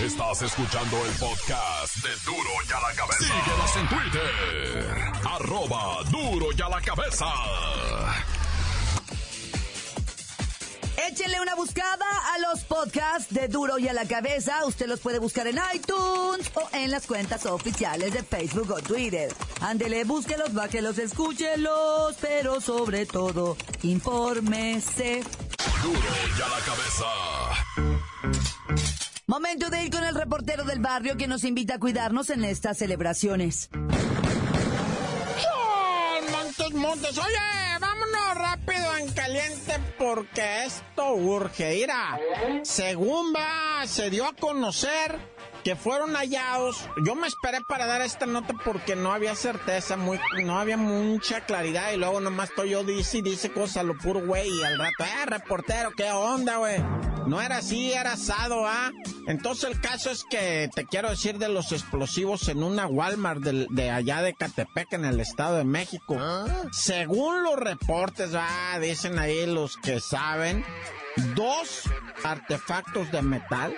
Estás 0.00 0.42
escuchando 0.42 0.96
el 1.06 1.12
podcast 1.12 1.96
de 1.96 2.10
Duro 2.24 2.50
y 2.68 2.72
a 2.72 2.80
la 2.80 2.94
cabeza. 2.94 3.24
Síguenos 3.24 3.76
en 3.76 3.88
Twitter, 3.88 5.12
arroba 5.24 6.02
duro 6.10 6.46
y 6.56 6.60
a 6.60 6.68
la 6.68 6.80
cabeza. 6.80 7.26
Échenle 11.08 11.40
una 11.40 11.54
buscada 11.54 12.06
a 12.34 12.38
los 12.38 12.64
podcasts 12.64 13.32
de 13.34 13.48
Duro 13.48 13.78
y 13.78 13.88
a 13.88 13.92
la 13.92 14.06
Cabeza. 14.06 14.64
Usted 14.66 14.86
los 14.86 15.00
puede 15.00 15.18
buscar 15.18 15.46
en 15.46 15.58
iTunes 15.74 16.50
o 16.54 16.68
en 16.72 16.90
las 16.90 17.06
cuentas 17.06 17.44
oficiales 17.46 18.12
de 18.12 18.22
Facebook 18.22 18.70
o 18.70 18.80
Twitter. 18.80 19.32
Ándele, 19.60 20.04
búsquelos, 20.04 20.52
báquelos, 20.54 20.98
escúchelos, 20.98 22.16
pero 22.20 22.60
sobre 22.60 23.06
todo, 23.06 23.56
infórmese. 23.82 25.22
Duro 25.82 25.98
y 25.98 26.42
a 26.42 26.48
la 26.48 26.58
Cabeza. 26.64 27.06
Momento 29.26 29.70
de 29.70 29.84
ir 29.84 29.90
con 29.90 30.04
el 30.04 30.14
reportero 30.14 30.64
del 30.64 30.80
barrio 30.80 31.16
que 31.16 31.26
nos 31.26 31.42
invita 31.44 31.74
a 31.74 31.78
cuidarnos 31.78 32.30
en 32.30 32.44
estas 32.44 32.78
celebraciones. 32.78 33.70
Montes, 36.30 36.72
montes, 36.72 37.18
oye, 37.18 37.61
rápido 38.42 38.96
en 38.98 39.08
caliente 39.12 39.78
porque 39.98 40.64
esto 40.64 41.14
urge. 41.14 41.74
Mira, 41.74 42.18
según 42.62 43.32
va, 43.32 43.86
se 43.86 44.10
dio 44.10 44.26
a 44.26 44.34
conocer 44.34 45.31
que 45.64 45.76
fueron 45.76 46.14
hallados. 46.14 46.88
Yo 47.04 47.14
me 47.14 47.26
esperé 47.26 47.62
para 47.62 47.86
dar 47.86 48.02
esta 48.02 48.26
nota 48.26 48.54
porque 48.64 48.96
no 48.96 49.12
había 49.12 49.34
certeza, 49.34 49.96
muy, 49.96 50.18
no 50.44 50.58
había 50.58 50.76
mucha 50.76 51.42
claridad 51.42 51.92
y 51.92 51.96
luego 51.96 52.20
nomás 52.20 52.50
estoy 52.50 52.70
yo 52.70 52.84
dice 52.84 53.18
y 53.18 53.22
dice 53.22 53.52
cosas 53.52 53.84
lo 53.84 53.96
puro 53.96 54.24
güey 54.24 54.48
y 54.48 54.64
al 54.64 54.78
rato, 54.78 55.04
eh, 55.04 55.26
reportero, 55.26 55.90
qué 55.96 56.10
onda, 56.10 56.56
güey. 56.56 56.82
No 57.26 57.40
era 57.40 57.58
así, 57.58 57.92
era 57.92 58.14
asado, 58.14 58.66
¿ah? 58.66 58.90
Entonces 59.28 59.70
el 59.70 59.80
caso 59.80 60.10
es 60.10 60.24
que 60.24 60.68
te 60.74 60.84
quiero 60.86 61.10
decir 61.10 61.38
de 61.38 61.48
los 61.48 61.70
explosivos 61.70 62.48
en 62.48 62.64
una 62.64 62.86
Walmart 62.86 63.40
de, 63.40 63.66
de 63.70 63.90
allá 63.90 64.22
de 64.22 64.34
Catepec 64.34 64.92
en 64.94 65.04
el 65.04 65.20
Estado 65.20 65.58
de 65.58 65.64
México. 65.64 66.18
Según 66.72 67.44
los 67.44 67.56
reportes, 67.56 68.32
ah, 68.34 68.78
dicen 68.80 69.20
ahí 69.20 69.46
los 69.46 69.76
que 69.76 70.00
saben, 70.00 70.64
dos 71.36 71.82
artefactos 72.24 73.10
de 73.12 73.22
metal, 73.22 73.76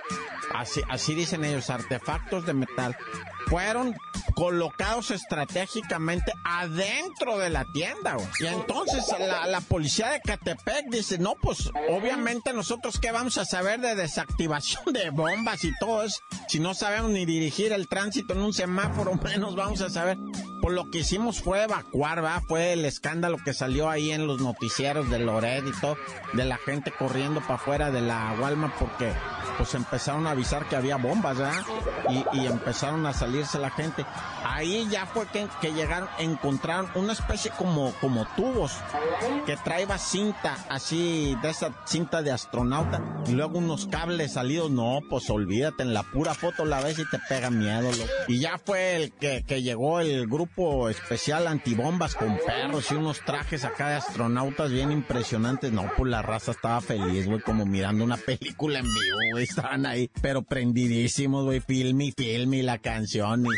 así, 0.53 0.83
así 0.89 1.15
dicen 1.15 1.45
ellos, 1.45 1.71
artefactos 1.71 2.47
de 2.47 2.55
metal, 2.55 2.97
fueron 3.47 3.95
colocados 4.35 5.11
estratégicamente 5.11 6.33
adentro 6.45 7.39
de 7.39 7.51
la 7.51 7.65
tienda. 7.73 8.15
güey. 8.15 8.27
Y 8.41 8.47
entonces 8.47 9.05
la, 9.19 9.47
la 9.47 9.61
policía 9.61 10.11
de 10.11 10.21
Catepec 10.21 10.87
dice, 10.91 11.19
no, 11.19 11.35
pues 11.41 11.71
obviamente 11.91 12.53
nosotros 12.53 12.99
qué 12.99 13.13
vamos 13.13 13.39
a 13.39 13.45
saber 13.45 13.81
de 13.81 13.95
desactivación 13.95 14.93
de 14.93 15.11
bombas 15.11 15.65
y 15.65 15.73
todo 15.79 16.03
eso, 16.03 16.21
si 16.49 16.59
no 16.59 16.75
sabemos 16.75 17.11
ni 17.11 17.25
dirigir 17.27 17.73
el 17.73 17.89
tránsito 17.89 18.35
en 18.35 18.41
un 18.41 18.53
semáforo, 18.53 19.15
menos 19.15 19.55
vamos 19.55 19.81
a 19.81 19.91
saber. 19.91 20.19
Por 20.65 20.73
lo 20.73 20.91
que 20.91 21.01
hicimos 21.01 21.43
fue 21.43 21.65
evacuar, 21.65 22.25
¿va? 22.25 22.41
Fue 22.41 22.73
el 22.73 22.87
escándalo 22.87 23.37
que 23.37 23.53
salió 23.53 23.91
ahí 23.91 24.13
en 24.13 24.27
los 24.27 24.41
noticieros 24.41 25.11
de 25.11 25.19
Lored 25.19 25.63
y 25.67 25.79
todo, 25.79 25.99
de 26.33 26.47
la 26.47 26.57
gente 26.57 26.91
corriendo 26.91 27.43
para 27.43 27.57
afuera 27.57 27.91
de 27.91 28.01
la 28.01 28.35
Walmart 28.41 28.73
porque 28.79 29.13
pues 29.59 29.75
empezaron 29.75 30.27
a 30.27 30.31
avisar 30.31 30.67
que 30.67 30.75
había 30.75 30.97
bombas, 30.97 31.37
¿verdad? 31.37 31.63
Y, 32.09 32.39
y 32.39 32.47
empezaron 32.47 33.05
a 33.05 33.13
salirse 33.13 33.59
la 33.59 33.69
gente. 33.69 34.07
Ahí 34.43 34.89
ya 34.91 35.05
fue 35.05 35.27
que, 35.27 35.47
que 35.61 35.75
llegaron, 35.75 36.09
encontraron 36.19 36.89
una 36.95 37.13
especie 37.13 37.51
como, 37.59 37.93
como 38.01 38.27
tubos 38.35 38.73
que 39.45 39.59
traía 39.59 39.99
cinta 39.99 40.57
así, 40.71 41.37
de 41.43 41.51
esa 41.51 41.75
cinta 41.85 42.23
de 42.23 42.33
astronauta, 42.33 43.03
y 43.27 43.33
luego 43.33 43.59
unos 43.59 43.87
cables 43.87 44.33
salidos. 44.33 44.71
No, 44.71 45.01
pues 45.11 45.29
olvídate, 45.29 45.83
en 45.83 45.93
la 45.93 46.05
pura 46.05 46.33
foto 46.33 46.65
la 46.65 46.81
ves 46.81 46.99
y 46.99 47.09
te 47.11 47.19
pega 47.29 47.51
miedo, 47.51 47.93
loco. 47.93 48.11
Y 48.29 48.41
ya 48.41 48.59
fue 48.65 48.97
el 48.97 49.13
que, 49.13 49.45
que 49.47 49.63
llegó 49.63 50.01
el 50.01 50.27
grupo 50.27 50.54
especial 50.89 51.47
antibombas 51.47 52.15
con 52.15 52.39
perros 52.47 52.91
y 52.91 52.95
unos 52.95 53.21
trajes 53.21 53.65
acá 53.65 53.89
de 53.89 53.97
astronautas 53.97 54.71
bien 54.71 54.93
impresionantes. 54.93 55.73
No, 55.73 55.91
pues 55.97 56.11
la 56.11 56.23
raza 56.23 56.53
estaba 56.53 56.81
feliz, 56.81 57.27
güey, 57.27 57.41
como 57.41 57.67
mirando 57.67 58.05
una 58.05 58.17
película 58.17 58.79
en 58.79 58.85
vivo, 58.85 59.19
güey. 59.33 59.45
Estaban 59.45 59.87
ahí, 59.87 60.11
pero 60.23 60.43
prendidísimos, 60.43 61.45
güey, 61.45 61.61
filme 61.61 62.07
y 62.07 62.13
filme 62.13 62.59
y 62.59 62.63
la 62.63 62.79
canción 62.79 63.47
y... 63.47 63.51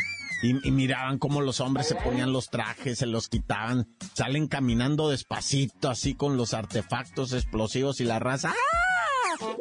Y, 0.43 0.67
y 0.67 0.71
miraban 0.71 1.17
cómo 1.17 1.41
los 1.41 1.61
hombres 1.61 1.87
se 1.87 1.95
ponían 1.95 2.31
los 2.31 2.51
trajes, 2.51 2.99
se 2.99 3.07
los 3.07 3.27
quitaban, 3.27 3.87
salen 4.13 4.47
caminando 4.47 5.09
despacito 5.09 5.89
así 5.89 6.13
con 6.13 6.37
los 6.37 6.53
artefactos 6.53 7.33
explosivos 7.33 8.01
y 8.01 8.03
la 8.03 8.19
raza. 8.19 8.53
¡ah! 8.53 8.86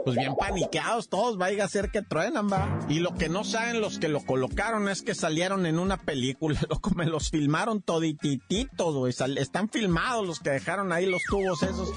Pues 0.05 0.17
bien 0.17 0.35
paniqueados 0.37 1.09
todos, 1.09 1.37
vaya 1.39 1.65
a 1.65 1.69
ser 1.69 1.91
que 1.91 2.03
truenan, 2.03 2.51
va. 2.51 2.81
Y 2.89 3.01
lo 3.01 3.15
que 3.15 3.29
no 3.29 3.45
saben 3.45 3.81
los 3.81 3.99
que 3.99 4.09
lo 4.09 4.25
colocaron 4.25 4.89
es 4.89 5.03
que 5.03 5.15
salieron 5.15 5.67
en 5.67 5.79
una 5.79 5.97
película, 5.97 6.59
loco, 6.69 6.91
me 6.95 7.07
los 7.07 7.31
filmaron 7.31 7.83
toditititos, 7.83 8.95
güey. 8.95 9.15
Están 9.37 9.69
filmados 9.69 10.27
los 10.27 10.41
que 10.41 10.51
dejaron 10.51 10.93
ahí 10.93 11.07
los 11.07 11.23
tubos 11.29 11.63
esos. 11.63 11.93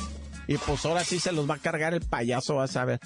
Y 0.47 0.57
pues 0.57 0.85
ahora 0.85 1.03
sí 1.03 1.19
se 1.19 1.31
los 1.31 1.49
va 1.49 1.55
a 1.55 1.59
cargar 1.59 1.93
el 1.93 2.01
payaso, 2.01 2.55
vas 2.55 2.75
a 2.75 2.85
ver. 2.85 2.99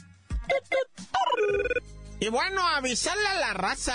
Y 2.19 2.29
bueno, 2.29 2.65
avisarle 2.65 3.27
a 3.27 3.33
la 3.39 3.53
raza. 3.53 3.93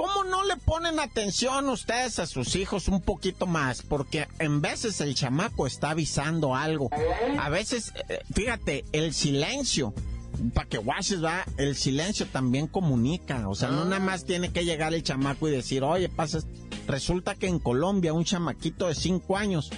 ¿Cómo 0.00 0.24
no 0.24 0.44
le 0.44 0.56
ponen 0.56 0.98
atención 0.98 1.68
ustedes 1.68 2.18
a 2.20 2.26
sus 2.26 2.56
hijos 2.56 2.88
un 2.88 3.02
poquito 3.02 3.46
más? 3.46 3.82
Porque 3.82 4.28
en 4.38 4.62
veces 4.62 4.98
el 5.02 5.14
chamaco 5.14 5.66
está 5.66 5.90
avisando 5.90 6.56
algo. 6.56 6.88
A 7.38 7.50
veces, 7.50 7.92
eh, 8.08 8.20
fíjate, 8.32 8.86
el 8.92 9.12
silencio. 9.12 9.92
Para 10.54 10.66
que 10.66 10.78
guaches, 10.78 11.22
va, 11.22 11.44
el 11.58 11.76
silencio 11.76 12.24
también 12.24 12.66
comunica. 12.66 13.46
O 13.46 13.54
sea, 13.54 13.68
no 13.68 13.84
nada 13.84 14.00
más 14.00 14.24
tiene 14.24 14.50
que 14.52 14.64
llegar 14.64 14.94
el 14.94 15.02
chamaco 15.02 15.48
y 15.48 15.50
decir, 15.50 15.82
oye, 15.82 16.08
pasa. 16.08 16.38
Resulta 16.86 17.34
que 17.34 17.48
en 17.48 17.58
Colombia 17.58 18.14
un 18.14 18.24
chamaquito 18.24 18.86
de 18.86 18.94
5 18.94 19.36
años, 19.36 19.70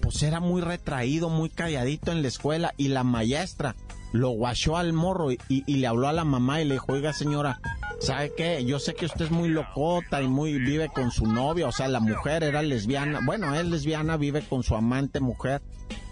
pues 0.00 0.22
era 0.22 0.40
muy 0.40 0.62
retraído, 0.62 1.28
muy 1.28 1.50
calladito 1.50 2.10
en 2.10 2.22
la 2.22 2.28
escuela 2.28 2.72
y 2.78 2.88
la 2.88 3.04
maestra 3.04 3.76
lo 4.12 4.30
guachó 4.30 4.76
al 4.76 4.92
morro 4.92 5.32
y, 5.32 5.38
y- 5.48 5.76
le 5.76 5.86
habló 5.86 6.08
a 6.08 6.12
la 6.12 6.24
mamá 6.24 6.60
y 6.60 6.64
le 6.64 6.74
dijo, 6.74 6.92
oiga 6.92 7.12
señora, 7.12 7.60
¿sabe 8.00 8.32
qué? 8.36 8.64
Yo 8.64 8.78
sé 8.78 8.94
que 8.94 9.06
usted 9.06 9.26
es 9.26 9.30
muy 9.30 9.48
locota 9.48 10.22
y 10.22 10.28
muy 10.28 10.58
vive 10.58 10.88
con 10.88 11.10
su 11.10 11.26
novia, 11.26 11.66
o 11.68 11.72
sea, 11.72 11.88
la 11.88 12.00
mujer 12.00 12.42
era 12.42 12.62
lesbiana, 12.62 13.20
bueno, 13.24 13.54
es 13.54 13.66
lesbiana, 13.66 14.16
vive 14.16 14.42
con 14.42 14.62
su 14.62 14.74
amante 14.76 15.20
mujer. 15.20 15.60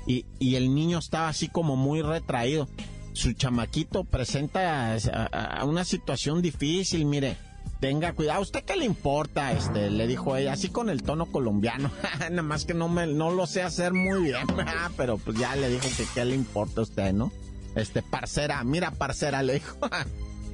y, 0.07 0.25
y 0.39 0.55
el 0.57 0.75
niño 0.75 0.99
estaba 0.99 1.29
así 1.29 1.49
como 1.49 1.75
muy 1.77 2.01
retraído. 2.03 2.69
Su 3.13 3.33
chamaquito 3.33 4.05
presenta 4.05 4.93
a- 4.95 5.35
a 5.61 5.65
una 5.65 5.85
situación 5.85 6.43
difícil, 6.43 7.07
mire. 7.07 7.37
Tenga 7.81 8.13
cuidado, 8.15 8.39
¿a 8.39 8.43
usted 8.43 8.65
qué 8.65 8.75
le 8.77 8.85
importa? 8.87 9.53
Este, 9.53 9.91
le 9.91 10.07
dijo 10.07 10.35
ella, 10.37 10.53
así 10.55 10.69
con 10.71 10.89
el 10.89 11.03
tono 11.03 11.27
colombiano. 11.27 11.91
Nada 12.31 12.43
más 12.43 12.65
que 12.65 12.73
no 12.73 12.89
me, 12.89 13.07
no 13.07 13.31
lo 13.31 13.47
sé 13.47 13.63
hacer 13.63 13.93
muy 13.93 14.23
bien, 14.23 14.47
pero 14.97 15.19
pues 15.19 15.37
ya 15.39 15.55
le 15.57 15.69
dijo 15.69 15.87
que 15.97 16.07
qué 16.15 16.25
le 16.25 16.35
importa 16.35 16.81
a 16.81 16.85
usted, 16.85 17.13
¿no? 17.13 17.31
Este, 17.77 18.03
parcera, 18.03 18.65
mira, 18.65 18.91
parcera, 18.91 19.43
le 19.43 19.55
dijo. 19.55 19.77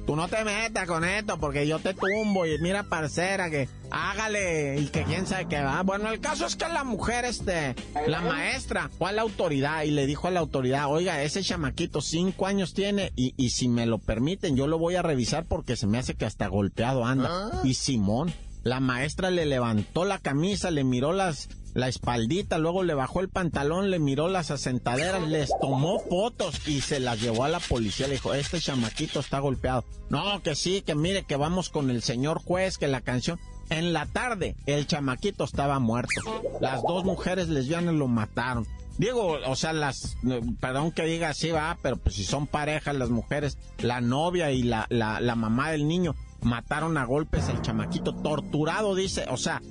Tú 0.05 0.17
no 0.17 0.27
te 0.27 0.43
metas 0.43 0.85
con 0.85 1.05
esto 1.05 1.37
porque 1.39 1.65
yo 1.65 1.79
te 1.79 1.93
tumbo 1.93 2.45
y 2.45 2.59
mira, 2.59 2.83
parcera, 2.83 3.49
que 3.49 3.69
hágale 3.89 4.77
y 4.77 4.87
que 4.87 5.03
quién 5.03 5.25
sabe 5.25 5.47
qué 5.47 5.61
va. 5.61 5.81
Bueno, 5.83 6.11
el 6.11 6.19
caso 6.19 6.45
es 6.45 6.57
que 6.57 6.67
la 6.67 6.83
mujer, 6.83 7.23
este, 7.23 7.73
la 8.05 8.19
maestra, 8.19 8.89
fue 8.97 9.09
a 9.09 9.13
la 9.13 9.21
autoridad 9.21 9.83
y 9.83 9.91
le 9.91 10.05
dijo 10.05 10.27
a 10.27 10.31
la 10.31 10.41
autoridad, 10.41 10.91
oiga, 10.91 11.23
ese 11.23 11.41
chamaquito 11.41 12.01
cinco 12.01 12.47
años 12.47 12.73
tiene 12.73 13.13
y, 13.15 13.33
y 13.37 13.51
si 13.51 13.69
me 13.69 13.85
lo 13.85 13.97
permiten 13.97 14.57
yo 14.57 14.67
lo 14.67 14.77
voy 14.77 14.95
a 14.95 15.01
revisar 15.01 15.45
porque 15.45 15.77
se 15.77 15.87
me 15.87 15.99
hace 15.99 16.15
que 16.15 16.25
hasta 16.25 16.47
golpeado 16.47 17.05
anda. 17.05 17.61
Y 17.63 17.75
Simón, 17.75 18.33
la 18.63 18.81
maestra 18.81 19.31
le 19.31 19.45
levantó 19.45 20.03
la 20.03 20.19
camisa, 20.19 20.69
le 20.69 20.83
miró 20.83 21.13
las 21.13 21.47
la 21.73 21.87
espaldita, 21.87 22.57
luego 22.57 22.83
le 22.83 22.93
bajó 22.93 23.19
el 23.19 23.29
pantalón, 23.29 23.89
le 23.89 23.99
miró 23.99 24.27
las 24.27 24.51
asentaderas, 24.51 25.27
les 25.27 25.51
tomó 25.59 25.99
fotos 25.99 26.67
y 26.67 26.81
se 26.81 26.99
las 26.99 27.21
llevó 27.21 27.43
a 27.43 27.49
la 27.49 27.59
policía. 27.59 28.07
Le 28.07 28.13
dijo, 28.13 28.33
este 28.33 28.59
chamaquito 28.59 29.19
está 29.19 29.39
golpeado. 29.39 29.83
No, 30.09 30.41
que 30.43 30.55
sí, 30.55 30.81
que 30.81 30.95
mire 30.95 31.23
que 31.23 31.35
vamos 31.35 31.69
con 31.69 31.89
el 31.89 32.03
señor 32.03 32.41
juez, 32.43 32.77
que 32.77 32.87
la 32.87 33.01
canción... 33.01 33.39
En 33.69 33.93
la 33.93 34.05
tarde, 34.05 34.55
el 34.65 34.85
chamaquito 34.87 35.45
estaba 35.45 35.79
muerto. 35.79 36.21
Las 36.59 36.83
dos 36.83 37.05
mujeres 37.05 37.47
lesbianas 37.47 37.95
lo 37.95 38.07
mataron. 38.07 38.67
Digo, 38.97 39.39
o 39.47 39.55
sea, 39.55 39.73
las, 39.73 40.17
eh, 40.29 40.41
perdón 40.59 40.91
que 40.91 41.03
diga 41.05 41.29
así, 41.29 41.49
va, 41.49 41.77
pero 41.81 41.95
pues 41.97 42.15
si 42.15 42.25
son 42.25 42.45
parejas 42.45 42.93
las 42.95 43.09
mujeres, 43.09 43.57
la 43.79 44.01
novia 44.01 44.51
y 44.51 44.63
la, 44.63 44.85
la 44.89 45.35
mamá 45.35 45.71
del 45.71 45.87
niño, 45.87 46.13
mataron 46.43 46.97
a 46.97 47.05
golpes 47.05 47.49
al 47.49 47.61
chamaquito, 47.61 48.15
torturado, 48.15 48.95
dice, 48.95 49.25
o 49.29 49.37
sea, 49.37 49.61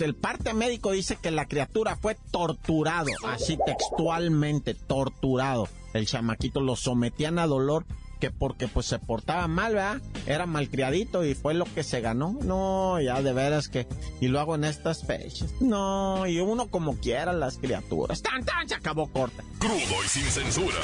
el 0.00 0.14
parte 0.14 0.54
médico 0.54 0.92
dice 0.92 1.16
que 1.16 1.30
la 1.30 1.46
criatura 1.46 1.96
fue 1.96 2.16
torturado, 2.30 3.10
así 3.26 3.58
textualmente, 3.64 4.74
torturado. 4.74 5.68
El 5.94 6.06
chamaquito 6.06 6.60
lo 6.60 6.76
sometían 6.76 7.38
a 7.38 7.46
dolor 7.46 7.84
que 8.18 8.30
porque 8.30 8.68
pues 8.68 8.86
se 8.86 8.98
portaba 8.98 9.46
mal, 9.48 9.74
¿verdad? 9.74 10.02
Era 10.26 10.46
malcriadito 10.46 11.24
y 11.24 11.34
fue 11.34 11.54
lo 11.54 11.64
que 11.64 11.82
se 11.82 12.00
ganó. 12.00 12.36
No, 12.42 13.00
ya 13.00 13.22
de 13.22 13.32
veras 13.32 13.68
que... 13.68 13.86
Y 14.20 14.28
lo 14.28 14.40
hago 14.40 14.54
en 14.54 14.64
estas 14.64 15.06
fechas. 15.06 15.52
No, 15.60 16.26
y 16.26 16.40
uno 16.40 16.68
como 16.68 16.96
quiera 16.98 17.32
las 17.32 17.58
criaturas. 17.58 18.22
¡Tan, 18.22 18.44
tan! 18.44 18.68
Se 18.68 18.74
acabó 18.74 19.06
corta. 19.08 19.44
Crudo 19.58 20.04
y 20.04 20.08
sin 20.08 20.24
censura. 20.24 20.78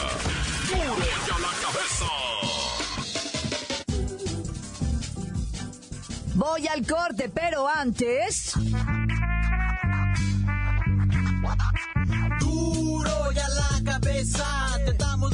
Duro 0.69 0.97
y 0.99 1.33
a 1.33 1.39
la 1.39 1.49
cabeza. 1.61 2.24
Voy 6.35 6.67
al 6.67 6.85
corte, 6.87 7.31
pero 7.33 7.69
antes... 7.69 8.53
Duro 12.41 13.33
y 13.33 13.39
a 13.39 13.49
la 13.49 13.93
cabeza, 13.93 14.77
te 14.85 14.93
damos 14.95 15.34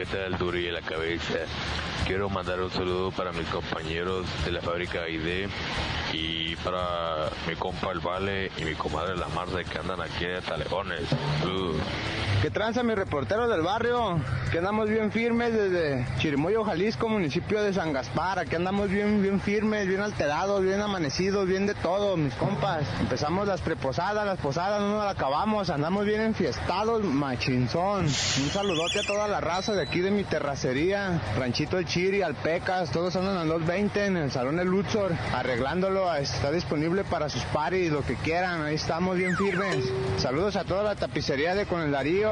¿qué 0.00 0.06
tal? 0.06 0.38
Duri 0.38 0.70
la 0.70 0.80
cabeza. 0.80 1.40
Quiero 2.06 2.30
mandar 2.30 2.58
un 2.62 2.70
saludo 2.70 3.10
para 3.10 3.32
mis 3.32 3.46
compañeros 3.48 4.24
de 4.46 4.52
la 4.52 4.62
fábrica 4.62 5.06
ID 5.06 5.46
y 6.14 6.56
para 6.56 7.28
mi 7.46 7.54
compa 7.54 7.92
el 7.92 8.00
Vale 8.00 8.50
y 8.56 8.64
mi 8.64 8.74
comadre 8.74 9.14
la 9.18 9.28
Marta 9.28 9.62
que 9.62 9.78
andan 9.78 10.00
aquí 10.00 10.24
de 10.24 10.40
Taleones. 10.40 11.06
Saludos. 11.40 11.76
¿Qué 12.42 12.48
tranza 12.48 12.82
mi 12.82 12.94
reportero 12.94 13.48
del 13.48 13.60
barrio? 13.60 14.18
Que 14.50 14.58
andamos 14.58 14.88
bien 14.88 15.12
firmes 15.12 15.52
desde 15.52 16.06
Chirimoyo, 16.18 16.64
Jalisco, 16.64 17.06
municipio 17.06 17.62
de 17.62 17.74
San 17.74 17.92
Gaspar. 17.92 18.38
Aquí 18.38 18.56
andamos 18.56 18.88
bien, 18.88 19.20
bien 19.20 19.42
firmes, 19.42 19.86
bien 19.86 20.00
alterados, 20.00 20.62
bien 20.62 20.80
amanecidos, 20.80 21.46
bien 21.46 21.66
de 21.66 21.74
todo, 21.74 22.16
mis 22.16 22.34
compas. 22.34 22.86
Empezamos 22.98 23.46
las 23.46 23.60
preposadas, 23.60 24.24
las 24.24 24.38
posadas, 24.38 24.80
no 24.80 24.96
nos 24.96 25.06
acabamos. 25.06 25.68
Andamos 25.68 26.06
bien 26.06 26.22
enfiestados, 26.22 27.04
machinzón. 27.04 28.06
Un 28.06 28.50
saludote 28.50 29.00
a 29.00 29.06
toda 29.06 29.28
la 29.28 29.42
raza 29.42 29.74
de 29.74 29.82
aquí 29.82 30.00
de 30.00 30.10
mi 30.10 30.24
terracería. 30.24 31.20
Ranchito 31.38 31.76
El 31.76 31.84
Chiri, 31.84 32.22
Alpecas, 32.22 32.90
todos 32.90 33.14
andan 33.16 33.36
a 33.36 33.44
los 33.44 33.66
20 33.66 34.06
en 34.06 34.16
el 34.16 34.30
Salón 34.30 34.58
El 34.58 34.68
Luxor, 34.68 35.12
arreglándolo. 35.34 36.12
Está 36.14 36.50
disponible 36.50 37.04
para 37.04 37.28
sus 37.28 37.42
paris, 37.44 37.92
lo 37.92 38.00
que 38.02 38.14
quieran. 38.14 38.62
Ahí 38.62 38.76
estamos 38.76 39.18
bien 39.18 39.36
firmes. 39.36 39.92
Saludos 40.16 40.56
a 40.56 40.64
toda 40.64 40.82
la 40.82 40.96
tapicería 40.96 41.54
de 41.54 41.66
Con 41.66 41.82
el 41.82 41.92
Darío, 41.92 42.29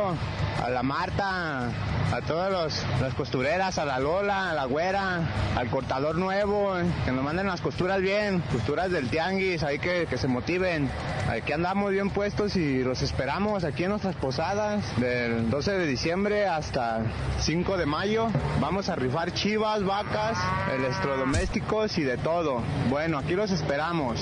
a 0.64 0.68
la 0.70 0.82
Marta, 0.82 1.68
a 2.12 2.20
todas 2.26 2.50
los- 2.50 3.00
las 3.00 3.14
costureras, 3.14 3.78
a 3.78 3.84
la 3.84 3.98
Lola, 3.98 4.50
a 4.50 4.54
la 4.54 4.64
Güera, 4.64 5.20
al 5.56 5.68
cortador 5.68 6.16
nuevo, 6.16 6.76
eh, 6.78 6.84
que 7.04 7.12
nos 7.12 7.22
manden 7.24 7.46
las 7.46 7.60
costuras 7.60 8.00
bien, 8.00 8.42
costuras 8.52 8.90
del 8.90 9.08
tianguis, 9.08 9.62
ahí 9.62 9.78
que, 9.78 10.06
que 10.06 10.18
se 10.18 10.26
motiven. 10.28 10.90
Aquí 11.30 11.52
andamos 11.52 11.90
bien 11.92 12.10
puestos 12.10 12.56
y 12.56 12.82
los 12.82 13.02
esperamos 13.02 13.64
aquí 13.64 13.84
en 13.84 13.90
nuestras 13.90 14.16
posadas 14.16 14.82
del 14.98 15.50
12 15.50 15.72
de 15.72 15.86
diciembre 15.86 16.46
hasta 16.46 17.00
5 17.40 17.76
de 17.76 17.86
mayo. 17.86 18.28
Vamos 18.60 18.88
a 18.88 18.96
rifar 18.96 19.32
chivas, 19.32 19.84
vacas, 19.84 20.38
electrodomésticos 20.74 21.98
y 21.98 22.02
de 22.02 22.16
todo. 22.18 22.62
Bueno, 22.88 23.18
aquí 23.18 23.34
los 23.34 23.50
esperamos. 23.50 24.18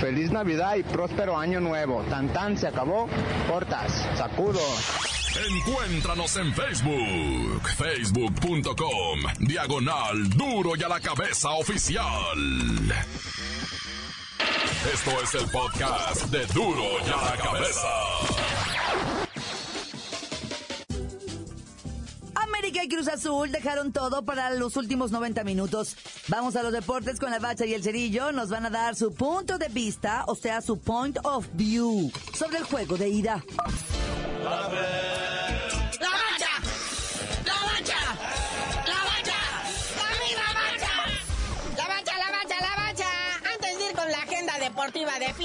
Feliz 0.00 0.30
Navidad 0.30 0.74
y 0.76 0.82
próspero 0.82 1.38
año 1.38 1.60
nuevo. 1.60 2.02
Tan 2.10 2.28
tan 2.28 2.56
se 2.58 2.66
acabó. 2.68 3.08
Cortas, 3.48 4.06
sacudo. 4.16 4.60
Encuéntranos 5.36 6.36
en 6.36 6.54
Facebook, 6.54 7.68
facebook.com, 7.76 9.20
diagonal 9.40 10.30
duro 10.30 10.74
y 10.74 10.82
a 10.82 10.88
la 10.88 11.00
cabeza 11.00 11.50
oficial. 11.50 12.02
Esto 14.92 15.10
es 15.22 15.34
el 15.34 15.50
podcast 15.50 16.24
de 16.30 16.46
duro 16.46 16.82
y 17.06 17.10
a 17.10 17.16
la 17.16 17.36
cabeza. 17.36 17.88
América 22.34 22.82
y 22.84 22.88
Cruz 22.88 23.08
Azul 23.08 23.52
dejaron 23.52 23.92
todo 23.92 24.24
para 24.24 24.50
los 24.52 24.76
últimos 24.76 25.10
90 25.10 25.44
minutos. 25.44 25.96
Vamos 26.28 26.56
a 26.56 26.62
los 26.62 26.72
deportes 26.72 27.20
con 27.20 27.30
la 27.30 27.38
bacha 27.38 27.66
y 27.66 27.74
el 27.74 27.82
cerillo. 27.82 28.32
Nos 28.32 28.48
van 28.48 28.66
a 28.66 28.70
dar 28.70 28.96
su 28.96 29.12
punto 29.12 29.58
de 29.58 29.68
vista, 29.68 30.24
o 30.26 30.34
sea, 30.34 30.62
su 30.62 30.78
point 30.78 31.18
of 31.24 31.46
view, 31.52 32.10
sobre 32.34 32.58
el 32.58 32.64
juego 32.64 32.96
de 32.96 33.08
ida. 33.08 33.44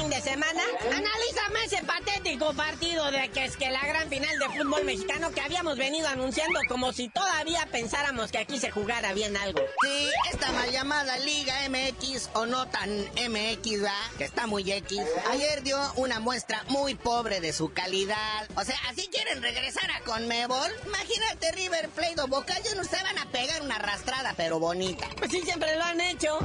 Fin 0.04 0.10
de 0.10 0.22
semana, 0.22 0.62
analízame 0.82 1.64
ese 1.66 1.82
patético 1.84 2.54
partido 2.54 3.10
de 3.10 3.30
que 3.30 3.46
es 3.46 3.56
que 3.56 3.70
la 3.70 3.86
gran 3.86 4.10
final 4.10 4.38
de 4.38 4.50
fútbol 4.50 4.84
mexicano 4.84 5.32
que 5.32 5.40
habíamos 5.40 5.78
venido 5.78 6.08
anunciando 6.10 6.60
como 6.68 6.92
si 6.92 7.08
todavía 7.08 7.66
pensáramos 7.72 8.32
que 8.32 8.40
aquí 8.40 8.60
se 8.60 8.70
jugara 8.70 9.14
bien 9.14 9.38
algo. 9.38 9.62
Sí, 9.82 10.10
esta 10.32 10.52
mal 10.52 10.70
llamada 10.72 11.18
Liga 11.20 11.56
MX 11.70 12.32
o 12.34 12.46
no 12.46 12.68
tan 12.68 12.90
MX, 12.90 13.84
¿va? 13.84 13.96
Que 14.18 14.26
está 14.26 14.46
muy 14.46 14.70
X. 14.70 15.00
Ayer 15.32 15.64
dio 15.64 15.80
una 15.96 16.20
muestra 16.20 16.64
muy 16.68 16.96
pobre 16.96 17.40
de 17.40 17.54
su 17.54 17.72
calidad. 17.72 18.50
O 18.56 18.64
sea, 18.66 18.78
¿así 18.90 19.08
quieren 19.08 19.42
regresar 19.42 19.90
a 19.92 20.02
Conmebol? 20.02 20.72
Imagínate 20.86 21.52
River 21.54 21.90
Plate 21.90 22.22
o 22.22 22.28
Boca 22.28 22.56
Juniors 22.56 22.90
se 22.90 23.02
van 23.02 23.20
a 23.20 23.26
pegar 23.32 23.62
una 23.62 23.76
arrastrada, 23.76 24.34
pero 24.36 24.60
bonita. 24.60 25.08
Pues 25.18 25.32
sí, 25.32 25.42
siempre 25.44 25.78
lo 25.78 25.84
han 25.84 26.02
hecho. 26.02 26.40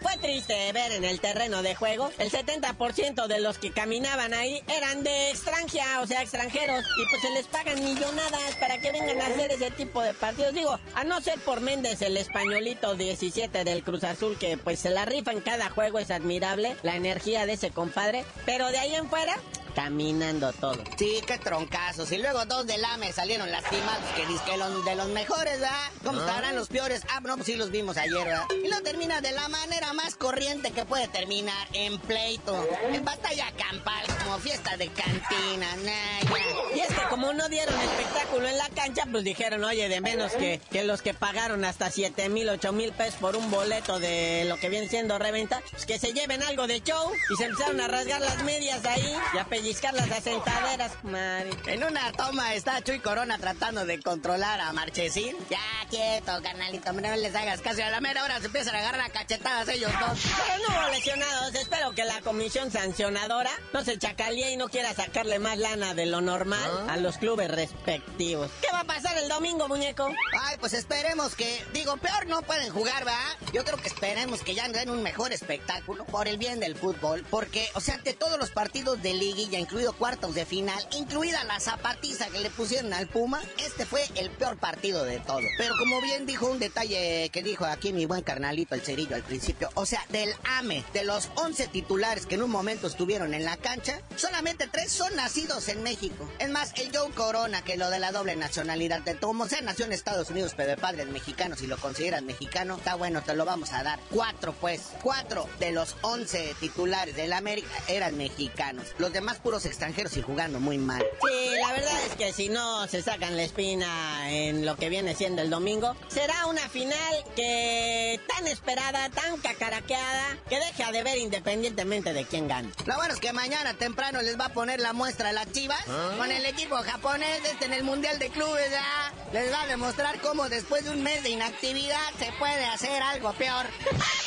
Fue 0.00 0.16
triste 0.16 0.72
ver 0.72 0.92
en 0.92 1.04
el 1.04 1.20
terreno 1.20 1.62
de 1.62 1.74
juego, 1.74 2.10
el 2.18 2.30
70% 2.30 3.26
de 3.26 3.40
los 3.40 3.58
que 3.58 3.70
caminaban 3.70 4.32
ahí 4.32 4.62
eran 4.68 5.02
de 5.02 5.30
extranjera, 5.30 6.00
o 6.00 6.06
sea, 6.06 6.22
extranjeros, 6.22 6.84
y 6.96 7.10
pues 7.10 7.20
se 7.20 7.30
les 7.30 7.46
pagan 7.46 7.82
millonadas 7.84 8.56
para 8.58 8.78
que 8.78 8.92
vengan 8.92 9.20
a 9.20 9.26
hacer 9.26 9.52
ese 9.52 9.70
tipo 9.70 10.00
de 10.02 10.14
partidos. 10.14 10.54
Digo, 10.54 10.78
a 10.94 11.04
no 11.04 11.20
ser 11.20 11.38
por 11.40 11.60
Méndez, 11.60 12.00
el 12.02 12.16
españolito 12.16 12.94
17 12.94 13.64
del 13.64 13.82
Cruz 13.82 14.04
Azul, 14.04 14.38
que 14.38 14.56
pues 14.56 14.80
se 14.80 14.90
la 14.90 15.04
rifa 15.04 15.32
en 15.32 15.40
cada 15.40 15.68
juego, 15.68 15.98
es 15.98 16.10
admirable 16.10 16.76
la 16.82 16.96
energía 16.96 17.44
de 17.44 17.52
ese 17.52 17.70
compadre, 17.70 18.24
pero 18.46 18.68
de 18.68 18.78
ahí 18.78 18.94
en 18.94 19.08
fuera, 19.08 19.36
caminando 19.74 20.52
todo. 20.52 20.82
Sí, 20.96 21.20
qué 21.26 21.38
troncazos. 21.38 22.10
Y 22.12 22.18
luego 22.18 22.44
dos 22.44 22.66
del 22.66 22.84
AME 22.84 23.12
salieron 23.12 23.50
lastimados, 23.50 24.04
que 24.16 24.26
dizque 24.26 24.56
los 24.56 24.84
de 24.84 24.94
los 24.94 25.08
mejores, 25.08 25.60
¿verdad? 25.60 25.90
¿Cómo 26.04 26.20
estarán 26.20 26.56
los 26.56 26.68
peores? 26.68 27.02
Ah, 27.10 27.20
no, 27.20 27.36
pues 27.36 27.46
sí 27.46 27.56
los 27.56 27.70
vimos 27.70 27.96
ayer, 27.96 28.24
¿verdad? 28.24 28.44
Y 28.64 28.68
lo 28.68 28.80
termina 28.82 29.20
de 29.20 29.32
la 29.32 29.48
manera 29.48 29.92
más 29.92 30.16
corriente 30.16 30.70
que 30.72 30.84
puede 30.84 31.08
terminar, 31.08 31.68
en 31.72 31.98
pleito. 31.98 32.66
En 32.92 33.04
batalla 33.04 33.52
campal, 33.56 34.02
como 34.22 34.38
fiesta 34.38 34.76
de 34.76 34.88
cantina, 34.88 35.76
nah, 35.76 36.20
ya. 36.22 36.76
Y 36.76 36.80
es 36.80 36.88
que 36.88 37.02
como 37.08 37.32
no 37.32 37.48
dieron 37.48 37.74
espectáculo 37.80 38.48
en 38.48 38.58
la 38.58 38.68
cancha, 38.70 39.04
pues 39.10 39.24
dijeron, 39.24 39.64
oye, 39.64 39.88
de 39.88 40.00
menos 40.00 40.32
que, 40.32 40.60
que 40.70 40.84
los 40.84 41.02
que 41.02 41.14
pagaron 41.14 41.64
hasta 41.64 41.90
7 41.90 42.28
mil, 42.28 42.48
8 42.48 42.72
mil 42.72 42.92
pesos 42.92 43.16
por 43.20 43.36
un 43.36 43.50
boleto 43.50 43.98
de 43.98 44.44
lo 44.46 44.56
que 44.56 44.68
viene 44.68 44.88
siendo 44.88 45.18
reventa, 45.18 45.62
pues 45.70 45.86
que 45.86 45.98
se 45.98 46.12
lleven 46.12 46.42
algo 46.42 46.66
de 46.66 46.80
show. 46.82 47.12
Y 47.30 47.36
se 47.36 47.44
empezaron 47.44 47.80
a 47.80 47.88
rasgar 47.88 48.20
las 48.20 48.42
medias 48.44 48.84
ahí 48.84 49.14
y 49.34 49.38
a 49.38 49.44
pellizcar 49.60 49.92
las 49.92 50.10
asentaderas, 50.10 50.92
madre. 51.04 51.50
En 51.66 51.84
una 51.84 52.10
toma 52.12 52.54
está 52.54 52.82
Chuy 52.82 52.98
Corona 52.98 53.36
tratando 53.38 53.84
de 53.84 54.00
controlar 54.00 54.58
a 54.58 54.72
Marchesín. 54.72 55.36
Ya, 55.50 55.60
quieto, 55.90 56.32
carnalito, 56.42 56.92
no 56.94 57.16
les 57.16 57.34
hagas 57.34 57.60
caso. 57.60 57.84
A 57.84 57.90
la 57.90 58.00
mera 58.00 58.24
hora 58.24 58.40
se 58.40 58.46
empiezan 58.46 58.74
a 58.74 58.78
agarrar 58.78 59.02
a 59.02 59.10
cachetadas 59.10 59.68
ellos 59.68 59.92
dos. 60.00 60.18
Pero 60.22 60.66
no 60.66 60.80
hubo 60.80 60.90
lesionados. 60.90 61.54
Espero 61.54 61.92
que 61.92 62.04
la 62.04 62.22
comisión 62.22 62.70
sancionadora 62.70 63.50
no 63.74 63.84
se 63.84 63.98
chacalíe 63.98 64.52
y 64.52 64.56
no 64.56 64.68
quiera 64.68 64.94
sacarle 64.94 65.38
más 65.38 65.58
lana 65.58 65.92
de 65.92 66.06
lo 66.06 66.22
normal 66.22 66.88
a 66.88 66.96
los 66.96 67.18
clubes 67.18 67.50
respectivos. 67.50 68.50
¿Qué 68.62 68.68
va 68.72 68.80
a 68.80 68.84
pasar 68.84 69.18
el 69.18 69.28
domingo, 69.28 69.68
muñeco? 69.68 70.08
Ay, 70.40 70.56
pues 70.58 70.72
esperemos 70.72 71.34
que, 71.34 71.62
digo, 71.74 71.98
peor 71.98 72.26
no 72.28 72.40
pueden 72.42 72.72
jugar, 72.72 73.06
¿va? 73.06 73.18
Yo 73.52 73.62
creo 73.64 73.76
que 73.76 73.88
esperemos 73.88 74.40
que 74.40 74.54
ya 74.54 74.66
den 74.68 74.88
un 74.88 75.02
mejor 75.02 75.34
espectáculo 75.34 76.06
por 76.06 76.28
el 76.28 76.38
bien 76.38 76.60
del 76.60 76.76
fútbol, 76.76 77.26
porque, 77.28 77.68
o 77.74 77.80
sea, 77.80 77.96
ante 77.96 78.14
todos 78.14 78.38
los 78.38 78.50
partidos 78.50 79.02
de 79.02 79.12
liguilla, 79.12 79.49
incluido 79.58 79.92
cuartos 79.92 80.34
de 80.34 80.44
final, 80.44 80.86
incluida 80.96 81.42
la 81.44 81.60
zapatiza 81.60 82.28
que 82.28 82.40
le 82.40 82.50
pusieron 82.50 82.92
al 82.92 83.08
Puma, 83.08 83.40
este 83.58 83.86
fue 83.86 84.04
el 84.16 84.30
peor 84.30 84.58
partido 84.58 85.04
de 85.04 85.20
todo. 85.20 85.40
Pero 85.56 85.74
como 85.78 86.00
bien 86.00 86.26
dijo 86.26 86.46
un 86.46 86.58
detalle 86.58 87.30
que 87.30 87.42
dijo 87.42 87.64
aquí 87.64 87.92
mi 87.92 88.06
buen 88.06 88.22
carnalito 88.22 88.74
el 88.74 88.82
cerillo 88.82 89.16
al 89.16 89.22
principio, 89.22 89.70
o 89.74 89.86
sea, 89.86 90.04
del 90.10 90.32
AME, 90.58 90.84
de 90.92 91.04
los 91.04 91.30
11 91.36 91.68
titulares 91.68 92.26
que 92.26 92.34
en 92.34 92.42
un 92.42 92.50
momento 92.50 92.86
estuvieron 92.86 93.34
en 93.34 93.44
la 93.44 93.56
cancha, 93.56 94.00
solamente 94.16 94.68
tres 94.68 94.92
son 94.92 95.14
nacidos 95.16 95.68
en 95.68 95.82
México. 95.82 96.28
Es 96.38 96.50
más, 96.50 96.72
el 96.76 96.94
Joe 96.94 97.10
Corona, 97.12 97.62
que 97.62 97.76
lo 97.76 97.90
de 97.90 97.98
la 97.98 98.12
doble 98.12 98.36
nacionalidad, 98.36 99.00
de 99.02 99.16
como 99.30 99.46
sea, 99.46 99.60
nació 99.60 99.84
en 99.84 99.92
Estados 99.92 100.28
Unidos, 100.30 100.54
pero 100.56 100.70
de 100.70 100.76
padres 100.76 101.06
mexicanos, 101.06 101.62
y 101.62 101.68
lo 101.68 101.76
consideran 101.76 102.26
mexicano, 102.26 102.76
está 102.76 102.96
bueno, 102.96 103.22
te 103.22 103.34
lo 103.36 103.44
vamos 103.44 103.72
a 103.72 103.84
dar. 103.84 104.00
Cuatro, 104.10 104.52
pues, 104.60 104.80
cuatro 105.02 105.48
de 105.60 105.70
los 105.70 105.94
11 106.02 106.56
titulares 106.58 107.14
del 107.14 107.32
América 107.32 107.70
eran 107.86 108.16
mexicanos. 108.16 108.88
Los 108.98 109.12
demás 109.12 109.38
puros 109.40 109.66
extranjeros 109.66 110.16
y 110.16 110.22
jugando 110.22 110.60
muy 110.60 110.78
mal. 110.78 111.04
Sí, 111.26 111.50
la 111.60 111.72
verdad 111.72 112.04
es 112.06 112.14
que 112.16 112.32
si 112.32 112.48
no 112.48 112.86
se 112.88 113.02
sacan 113.02 113.36
la 113.36 113.42
espina 113.42 114.30
en 114.30 114.64
lo 114.64 114.76
que 114.76 114.88
viene 114.88 115.14
siendo 115.14 115.42
el 115.42 115.50
domingo, 115.50 115.96
será 116.08 116.46
una 116.46 116.68
final 116.68 117.24
que 117.36 118.20
tan 118.28 118.46
esperada, 118.46 119.08
tan 119.10 119.38
cacaraqueada, 119.38 120.38
que 120.48 120.58
deja 120.58 120.92
de 120.92 121.02
ver 121.02 121.18
independientemente 121.18 122.12
de 122.12 122.24
quién 122.24 122.48
gane. 122.48 122.70
Lo 122.86 122.96
bueno 122.96 123.14
es 123.14 123.20
que 123.20 123.32
mañana 123.32 123.74
temprano 123.74 124.22
les 124.22 124.38
va 124.38 124.46
a 124.46 124.52
poner 124.52 124.80
la 124.80 124.92
muestra 124.92 125.30
a 125.30 125.32
las 125.32 125.50
chivas 125.52 125.82
con 126.16 126.30
el 126.30 126.44
equipo 126.46 126.76
japonés 126.76 127.40
este 127.50 127.66
en 127.66 127.72
el 127.72 127.84
Mundial 127.84 128.18
de 128.18 128.28
Clubes. 128.30 128.70
¿ya? 128.70 129.12
Les 129.32 129.52
va 129.52 129.62
a 129.62 129.66
demostrar 129.66 130.20
cómo 130.20 130.48
después 130.48 130.84
de 130.84 130.90
un 130.90 131.02
mes 131.02 131.22
de 131.22 131.30
inactividad 131.30 131.98
se 132.18 132.32
puede 132.38 132.64
hacer 132.66 133.02
algo 133.02 133.32
peor. 133.34 133.66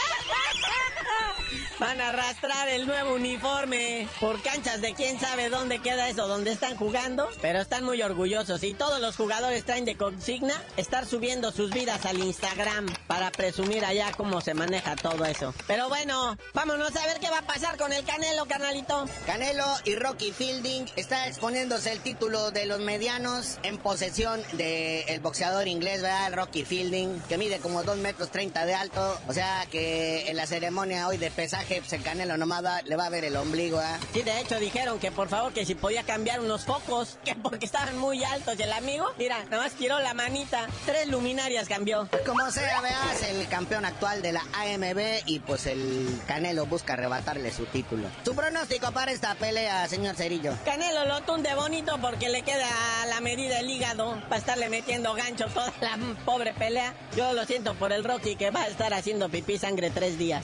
Van 1.79 1.99
a 1.99 2.09
arrastrar 2.09 2.69
el 2.69 2.85
nuevo 2.85 3.15
uniforme 3.15 4.07
por 4.19 4.41
canchas 4.41 4.79
de 4.79 4.93
quién 4.93 5.19
sabe 5.19 5.49
dónde 5.49 5.79
queda 5.79 6.07
eso, 6.07 6.27
donde 6.27 6.51
están 6.51 6.77
jugando, 6.77 7.27
pero 7.41 7.61
están 7.61 7.83
muy 7.83 8.01
orgullosos 8.01 8.63
y 8.63 8.73
todos 8.73 9.01
los 9.01 9.15
jugadores 9.15 9.65
traen 9.65 9.83
de 9.83 9.97
consigna 9.97 10.53
estar 10.77 11.05
subiendo 11.05 11.51
sus 11.51 11.71
vidas 11.71 12.05
al 12.05 12.19
Instagram 12.19 12.87
para 13.07 13.31
presumir 13.31 13.85
allá 13.85 14.11
cómo 14.15 14.39
se 14.41 14.53
maneja 14.53 14.95
todo 14.95 15.25
eso. 15.25 15.53
Pero 15.65 15.89
bueno, 15.89 16.37
vámonos 16.53 16.95
a 16.95 17.05
ver 17.07 17.19
qué 17.19 17.29
va 17.29 17.39
a 17.39 17.47
pasar 17.47 17.75
con 17.77 17.91
el 17.91 18.05
Canelo, 18.05 18.45
carnalito. 18.45 19.05
Canelo 19.25 19.65
y 19.85 19.95
Rocky 19.95 20.31
Fielding 20.31 20.85
está 20.95 21.27
exponiéndose 21.27 21.91
el 21.91 22.01
título 22.01 22.51
de 22.51 22.67
los 22.67 22.79
medianos 22.81 23.57
en 23.63 23.77
posesión 23.79 24.41
del 24.53 25.19
boxeador 25.21 25.67
inglés, 25.67 26.01
¿verdad? 26.01 26.33
Rocky 26.33 26.65
Fielding, 26.65 27.19
que 27.27 27.37
mide 27.37 27.57
como 27.57 27.83
2 27.83 27.97
metros 27.97 28.29
30 28.29 28.65
de 28.65 28.75
alto. 28.75 29.19
O 29.27 29.33
sea 29.33 29.65
que 29.71 30.29
en 30.29 30.37
la 30.37 30.45
ceremonia 30.45 31.07
hoy 31.07 31.17
de 31.17 31.31
pesaje, 31.31 31.62
pues 31.67 31.93
el 31.93 32.01
Canelo 32.03 32.37
nomás 32.37 32.63
va- 32.63 32.81
le 32.83 32.95
va 32.95 33.05
a 33.05 33.09
ver 33.09 33.25
el 33.25 33.35
ombligo, 33.35 33.79
¿ah? 33.79 33.97
Sí, 34.13 34.21
de 34.21 34.39
hecho 34.39 34.59
dijeron 34.59 34.99
que 34.99 35.11
por 35.11 35.29
favor 35.29 35.53
que 35.53 35.65
si 35.65 35.75
podía 35.75 36.03
cambiar 36.03 36.39
unos 36.39 36.65
focos, 36.65 37.17
que 37.25 37.35
porque 37.35 37.65
estaban 37.65 37.97
muy 37.97 38.23
altos. 38.23 38.59
El 38.59 38.71
amigo, 38.71 39.05
mira, 39.17 39.43
nada 39.45 39.63
más 39.63 39.73
tiró 39.73 39.99
la 39.99 40.13
manita, 40.13 40.67
tres 40.85 41.07
luminarias 41.07 41.67
cambió. 41.67 42.07
Como 42.25 42.49
sea, 42.51 42.81
veas, 42.81 43.23
el 43.29 43.47
campeón 43.47 43.85
actual 43.85 44.21
de 44.21 44.31
la 44.33 44.41
AMB 44.53 45.23
y 45.25 45.39
pues 45.39 45.65
el 45.65 46.19
Canelo 46.27 46.65
busca 46.65 46.93
arrebatarle 46.93 47.51
su 47.51 47.65
título. 47.65 48.07
Su 48.25 48.35
pronóstico 48.35 48.91
para 48.91 49.11
esta 49.11 49.35
pelea, 49.35 49.87
señor 49.87 50.15
Cerillo. 50.15 50.53
Canelo 50.65 51.05
lo 51.05 51.21
tunde 51.21 51.53
bonito 51.55 51.97
porque 52.01 52.29
le 52.29 52.41
queda 52.43 52.67
a 53.01 53.05
la 53.07 53.19
medida 53.21 53.59
el 53.59 53.69
hígado 53.69 54.21
para 54.29 54.37
estarle 54.37 54.69
metiendo 54.69 55.13
gancho 55.13 55.45
toda 55.47 55.73
la 55.81 55.97
pobre 56.25 56.53
pelea. 56.53 56.93
Yo 57.15 57.33
lo 57.33 57.45
siento 57.45 57.73
por 57.75 57.91
el 57.93 58.03
Rocky 58.03 58.35
que 58.35 58.51
va 58.51 58.63
a 58.63 58.67
estar 58.67 58.93
haciendo 58.93 59.29
pipí 59.29 59.57
sangre 59.57 59.89
tres 59.89 60.17
días. 60.17 60.43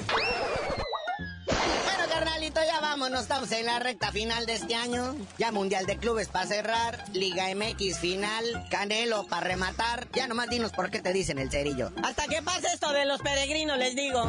Vámonos. 2.90 3.22
Estamos 3.22 3.52
en 3.52 3.68
la 3.68 3.78
recta 3.78 4.12
final 4.12 4.48
de 4.48 4.54
este 4.54 4.74
año. 4.74 5.16
Ya 5.38 5.52
Mundial 5.52 5.86
de 5.86 5.98
Clubes 5.98 6.28
para 6.28 6.48
cerrar. 6.48 7.06
Liga 7.14 7.46
MX 7.54 8.00
final. 8.00 8.66
Canelo 8.72 9.28
para 9.28 9.46
rematar. 9.48 10.08
Ya 10.14 10.26
nomás 10.26 10.50
dinos 10.50 10.72
por 10.72 10.90
qué 10.90 11.00
te 11.00 11.14
dicen 11.14 11.38
el 11.38 11.52
cerillo. 11.52 11.92
Hasta 12.04 12.26
que 12.26 12.42
pase 12.42 12.66
esto 12.74 12.92
de 12.92 13.06
los 13.06 13.22
peregrinos, 13.22 13.78
les 13.78 13.96
digo. 13.96 14.28